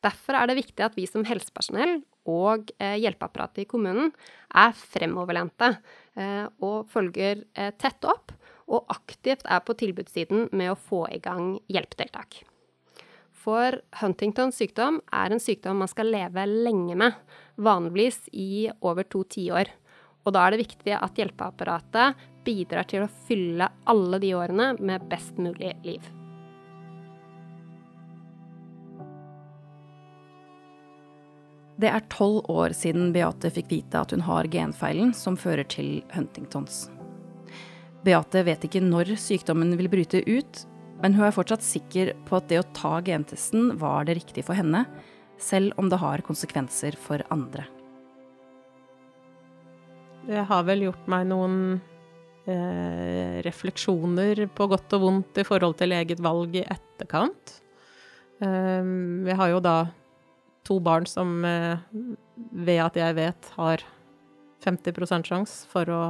Derfor 0.04 0.36
er 0.38 0.50
det 0.50 0.58
viktig 0.58 0.84
at 0.84 0.98
vi 0.98 1.06
som 1.08 1.24
helsepersonell 1.26 2.00
og 2.26 2.72
eh, 2.82 2.98
hjelpeapparatet 3.00 3.62
i 3.62 3.68
kommunen 3.70 4.10
er 4.50 4.74
fremoverlente 4.76 5.70
eh, 6.18 6.44
og 6.58 6.90
følger 6.90 7.46
eh, 7.54 7.70
tett 7.78 8.02
opp, 8.06 8.34
og 8.66 8.90
aktivt 8.90 9.46
er 9.46 9.62
på 9.62 9.78
tilbudssiden 9.78 10.50
med 10.50 10.74
å 10.74 10.78
få 10.88 11.04
i 11.14 11.22
gang 11.22 11.54
hjelpetiltak. 11.70 12.42
For 13.46 13.76
Huntingtons 14.00 14.56
sykdom 14.58 14.96
er 15.14 15.30
en 15.30 15.38
sykdom 15.38 15.78
man 15.78 15.90
skal 15.90 16.08
leve 16.10 16.42
lenge 16.50 16.96
med, 16.98 17.14
vanligvis 17.62 18.24
i 18.34 18.66
over 18.82 19.06
to 19.06 19.22
tiår. 19.22 19.70
Og 20.26 20.34
da 20.34 20.42
er 20.42 20.56
det 20.56 20.64
viktig 20.64 20.96
at 20.98 21.20
hjelpeapparatet 21.20 22.26
bidrar 22.42 22.90
til 22.90 23.04
å 23.04 23.12
fylle 23.28 23.70
alle 23.86 24.18
de 24.18 24.34
årene 24.34 24.72
med 24.82 25.06
best 25.06 25.38
mulig 25.38 25.76
liv. 25.86 26.02
Det 31.78 31.92
er 31.92 32.10
tolv 32.10 32.48
år 32.50 32.74
siden 32.74 33.12
Beate 33.14 33.52
fikk 33.52 33.70
vite 33.70 34.00
at 34.00 34.10
hun 34.10 34.26
har 34.26 34.50
genfeilen 34.50 35.14
som 35.14 35.38
fører 35.38 35.68
til 35.70 36.00
Huntingtons. 36.16 36.88
Beate 38.02 38.42
vet 38.46 38.64
ikke 38.66 38.82
når 38.82 39.14
sykdommen 39.20 39.76
vil 39.78 39.92
bryte 39.92 40.24
ut, 40.26 40.66
men 41.02 41.16
hun 41.16 41.26
er 41.26 41.34
fortsatt 41.34 41.64
sikker 41.64 42.14
på 42.28 42.38
at 42.38 42.48
det 42.50 42.60
å 42.62 42.68
ta 42.76 42.96
gentesten 43.04 43.74
var 43.80 44.06
det 44.08 44.18
riktige 44.20 44.46
for 44.46 44.56
henne, 44.58 44.84
selv 45.38 45.76
om 45.80 45.90
det 45.92 46.00
har 46.00 46.24
konsekvenser 46.24 46.96
for 47.00 47.24
andre. 47.34 47.66
Det 50.26 50.46
har 50.48 50.64
vel 50.66 50.86
gjort 50.88 51.04
meg 51.10 51.28
noen 51.30 51.58
eh, 52.48 53.42
refleksjoner 53.46 54.46
på 54.56 54.66
godt 54.72 54.96
og 54.96 55.04
vondt 55.04 55.38
i 55.38 55.46
forhold 55.46 55.76
til 55.78 55.94
eget 55.94 56.22
valg 56.24 56.56
i 56.58 56.64
etterkant. 56.64 57.60
Eh, 58.42 58.88
jeg 59.28 59.38
har 59.38 59.52
jo 59.52 59.60
da 59.62 59.76
to 60.66 60.80
barn 60.82 61.06
som 61.06 61.44
eh, 61.46 61.78
ved 62.34 62.82
at 62.82 62.98
jeg 62.98 63.18
vet 63.20 63.52
har 63.60 63.84
50 64.66 65.28
sjanse 65.28 65.68
for 65.70 65.86
å 65.92 66.00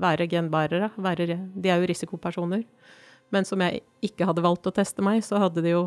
være 0.00 0.28
genbærere. 0.30 0.92
Være, 0.96 1.26
de 1.28 1.68
er 1.68 1.82
jo 1.82 1.90
risikopersoner. 1.90 2.64
Men 3.34 3.44
som 3.44 3.60
jeg 3.64 3.82
ikke 4.04 4.28
hadde 4.28 4.44
valgt 4.44 4.68
å 4.68 4.74
teste 4.74 5.04
meg, 5.04 5.20
så 5.26 5.40
hadde 5.42 5.64
de 5.64 5.74
jo 5.74 5.82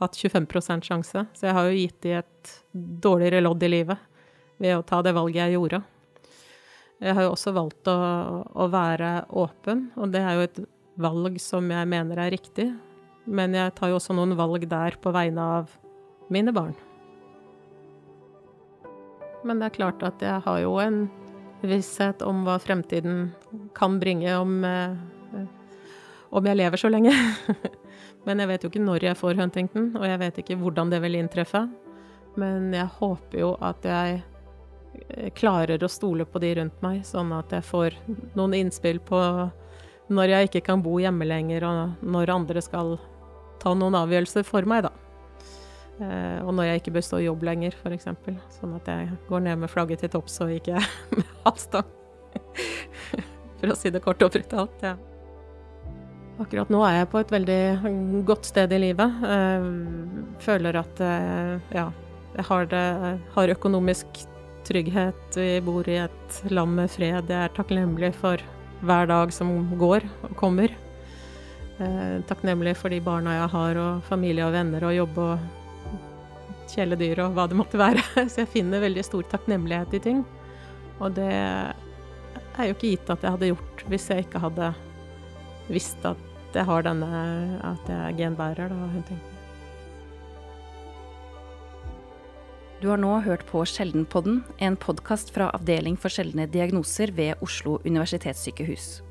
hatt 0.00 0.16
25% 0.18 0.88
sjanse. 0.88 1.24
Så 1.34 1.46
jeg 1.48 1.56
har 1.56 1.68
jo 1.68 1.78
gitt 1.78 1.98
de 2.04 2.14
et 2.22 2.52
dårligere 2.72 3.42
lodd 3.44 3.62
i 3.62 3.70
livet 3.70 4.08
ved 4.62 4.76
å 4.78 4.86
ta 4.86 5.02
det 5.04 5.14
valget 5.16 5.44
jeg 5.44 5.56
gjorde. 5.56 5.82
Jeg 7.02 7.16
har 7.18 7.26
jo 7.26 7.32
også 7.34 7.52
valgt 7.56 7.88
å, 7.90 7.98
å 8.54 8.68
være 8.70 9.10
åpen, 9.34 9.88
og 9.98 10.12
det 10.14 10.22
er 10.22 10.38
jo 10.38 10.46
et 10.46 10.62
valg 11.02 11.38
som 11.42 11.66
jeg 11.72 11.88
mener 11.90 12.20
er 12.22 12.32
riktig. 12.34 12.68
Men 13.26 13.54
jeg 13.56 13.74
tar 13.78 13.90
jo 13.90 13.98
også 13.98 14.14
noen 14.16 14.36
valg 14.38 14.66
der 14.70 14.96
på 15.02 15.12
vegne 15.14 15.48
av 15.58 15.72
mine 16.32 16.54
barn. 16.54 16.76
Men 19.42 19.58
det 19.58 19.68
er 19.68 19.76
klart 19.80 20.04
at 20.06 20.22
jeg 20.22 20.44
har 20.44 20.60
jo 20.62 20.76
en 20.82 21.04
visshet 21.66 22.22
om 22.26 22.44
hva 22.46 22.58
fremtiden 22.62 23.32
kan 23.74 23.98
bringe 24.02 24.34
om, 24.38 24.64
eh, 24.64 24.94
om 26.32 26.48
jeg 26.48 26.58
lever 26.58 26.80
så 26.80 26.90
lenge. 26.92 27.12
Men 28.26 28.42
jeg 28.42 28.50
vet 28.50 28.64
jo 28.64 28.70
ikke 28.72 28.84
når 28.84 29.08
jeg 29.08 29.18
får 29.18 29.40
Huntington, 29.40 29.88
og 29.98 30.06
jeg 30.08 30.20
vet 30.22 30.42
ikke 30.42 30.58
hvordan 30.60 30.92
det 30.92 31.02
vil 31.04 31.18
inntreffe. 31.18 31.66
Men 32.40 32.70
jeg 32.72 32.88
håper 32.98 33.42
jo 33.42 33.50
at 33.60 33.84
jeg 33.84 34.22
eh, 34.22 35.28
klarer 35.36 35.82
å 35.82 35.90
stole 35.92 36.24
på 36.24 36.40
de 36.42 36.54
rundt 36.60 36.84
meg, 36.84 37.02
sånn 37.06 37.34
at 37.36 37.52
jeg 37.52 37.66
får 37.68 37.98
noen 38.38 38.56
innspill 38.62 39.02
på 39.04 39.20
når 40.12 40.32
jeg 40.32 40.48
ikke 40.48 40.64
kan 40.66 40.82
bo 40.84 40.96
hjemme 41.00 41.26
lenger, 41.28 41.64
og 41.68 42.04
når 42.04 42.34
andre 42.34 42.64
skal 42.64 42.96
ta 43.62 43.72
noen 43.76 43.96
avgjørelser 43.96 44.44
for 44.46 44.66
meg, 44.68 44.88
da. 44.88 44.92
Eh, 46.02 46.40
og 46.42 46.54
når 46.56 46.70
jeg 46.70 46.82
ikke 46.82 46.96
bør 46.96 47.06
stå 47.06 47.20
i 47.20 47.28
jobb 47.28 47.44
lenger, 47.46 47.76
f.eks. 47.76 48.08
Sånn 48.56 48.76
at 48.78 48.88
jeg 48.88 49.12
går 49.28 49.46
ned 49.46 49.62
med 49.62 49.72
flagget 49.72 50.02
til 50.04 50.12
topps 50.16 50.40
og 50.44 50.56
ikke 50.56 50.80
med 51.16 51.48
avstand. 51.48 51.98
For 53.60 53.72
å 53.72 53.78
si 53.78 53.92
det 53.94 54.02
kort 54.02 54.24
og 54.24 54.32
brutalt, 54.34 54.80
ja. 54.82 54.96
Akkurat 56.40 56.70
nå 56.72 56.80
er 56.86 56.96
jeg 56.96 57.10
på 57.12 57.20
et 57.20 57.32
veldig 57.34 58.22
godt 58.28 58.48
sted 58.48 58.72
i 58.72 58.80
livet. 58.80 59.24
Eh, 59.28 59.66
føler 60.42 60.78
at 60.80 61.02
eh, 61.04 61.56
ja, 61.76 61.90
jeg 62.38 62.46
har, 62.48 62.68
det, 62.70 62.84
har 63.34 63.52
økonomisk 63.52 64.22
trygghet. 64.66 65.36
Vi 65.36 65.60
bor 65.64 65.88
i 65.90 65.98
et 66.06 66.38
land 66.50 66.78
med 66.78 66.90
fred. 66.90 67.28
Jeg 67.28 67.48
er 67.50 67.52
takknemlig 67.56 68.14
for 68.16 68.40
hver 68.82 69.10
dag 69.10 69.34
som 69.34 69.52
går 69.78 70.06
og 70.28 70.36
kommer. 70.40 70.72
Takknemlig 72.28 72.76
for 72.78 72.92
de 72.94 73.00
barna 73.02 73.32
jeg 73.34 73.50
har, 73.50 73.78
og 73.80 74.04
familie 74.06 74.44
og 74.46 74.52
venner 74.54 74.84
og 74.86 74.94
jobb 74.94 75.16
og 75.18 75.40
kjæledyr 76.70 77.24
og 77.24 77.36
hva 77.36 77.48
det 77.50 77.58
måtte 77.58 77.80
være. 77.80 78.02
Så 78.30 78.44
jeg 78.44 78.52
finner 78.52 78.84
veldig 78.84 79.04
stor 79.06 79.26
takknemlighet 79.32 79.98
i 79.98 80.02
ting. 80.04 80.22
Og 81.02 81.14
det 81.16 81.32
er 81.32 82.68
jo 82.68 82.76
ikke 82.76 82.94
gitt 82.94 83.12
at 83.12 83.24
jeg 83.24 83.34
hadde 83.34 83.52
gjort 83.52 83.84
hvis 83.90 84.08
jeg 84.12 84.26
ikke 84.26 84.42
hadde 84.42 84.72
visst 85.72 86.04
at 86.08 86.18
jeg 86.52 86.68
har 86.68 86.84
denne 86.84 87.08
At 87.64 87.86
jeg 87.88 87.96
er 87.96 88.16
genbærer, 88.18 88.68
da, 88.68 88.88
Huntington. 88.92 89.32
Du 92.82 92.88
har 92.90 92.98
nå 92.98 93.20
hørt 93.22 93.44
på 93.46 93.60
Sjeldenpodden, 93.62 94.40
en 94.58 94.76
podkast 94.76 95.30
fra 95.30 95.52
Avdeling 95.54 95.94
for 95.94 96.10
sjeldne 96.10 96.48
diagnoser 96.50 97.12
ved 97.14 97.38
Oslo 97.40 97.76
universitetssykehus. 97.86 99.04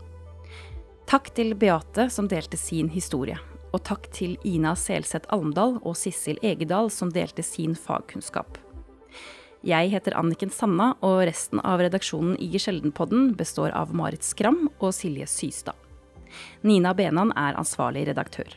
Takk 1.07 1.29
til 1.37 1.55
Beate 1.55 2.09
som 2.11 2.27
delte 2.27 2.59
sin 2.59 2.91
historie. 2.91 3.37
Og 3.71 3.79
takk 3.87 4.09
til 4.11 4.35
Ina 4.43 4.73
Selseth 4.75 5.31
Almdal 5.31 5.77
og 5.79 5.95
Sissel 5.95 6.41
Egedal 6.43 6.91
som 6.91 7.13
delte 7.15 7.45
sin 7.47 7.77
fagkunnskap. 7.79 8.59
Jeg 9.63 9.91
heter 9.93 10.17
Anniken 10.19 10.51
Sanna, 10.51 10.95
og 10.99 11.21
resten 11.29 11.63
av 11.63 11.79
redaksjonen 11.79 12.35
i 12.43 12.51
Sjeldenpodden 12.59 13.37
består 13.39 13.71
av 13.77 13.95
Marit 13.95 14.27
Skram 14.27 14.65
og 14.81 14.91
Silje 14.97 15.29
Systad. 15.31 15.80
Nina 16.63 16.95
Benan 16.97 17.33
er 17.37 17.59
ansvarlig 17.59 18.07
redaktør. 18.09 18.49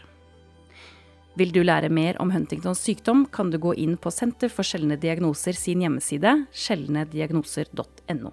Vil 1.34 1.50
du 1.50 1.64
lære 1.64 1.88
mer 1.90 2.14
om 2.22 2.30
Huntingtons 2.30 2.84
sykdom, 2.86 3.24
kan 3.26 3.50
du 3.50 3.58
gå 3.58 3.72
inn 3.82 3.96
på 3.98 4.12
Senter 4.14 4.52
for 4.52 4.66
sjeldne 4.66 4.94
diagnoser 5.00 5.56
sin 5.58 5.82
hjemmeside 5.82 6.46
sjeldnediagnoser.no. 6.54 8.30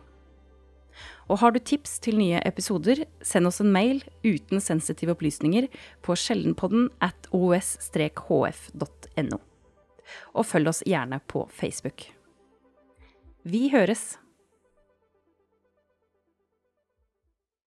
Og 1.31 1.39
har 1.41 1.55
du 1.55 1.59
tips 1.63 1.95
til 2.03 2.19
nye 2.19 2.41
episoder, 2.45 3.05
send 3.25 3.47
oss 3.47 3.61
en 3.63 3.71
mail 3.73 4.03
uten 4.25 4.61
sensitive 4.61 5.15
opplysninger 5.15 5.69
på 6.05 6.15
sjeldenpodden 6.19 6.89
at 7.01 7.29
os-hf.no. 7.33 9.39
Og 10.35 10.45
følg 10.45 10.69
oss 10.69 10.83
gjerne 10.85 11.21
på 11.31 11.47
Facebook. 11.55 12.03
Vi 13.47 13.69
høres! 13.73 14.19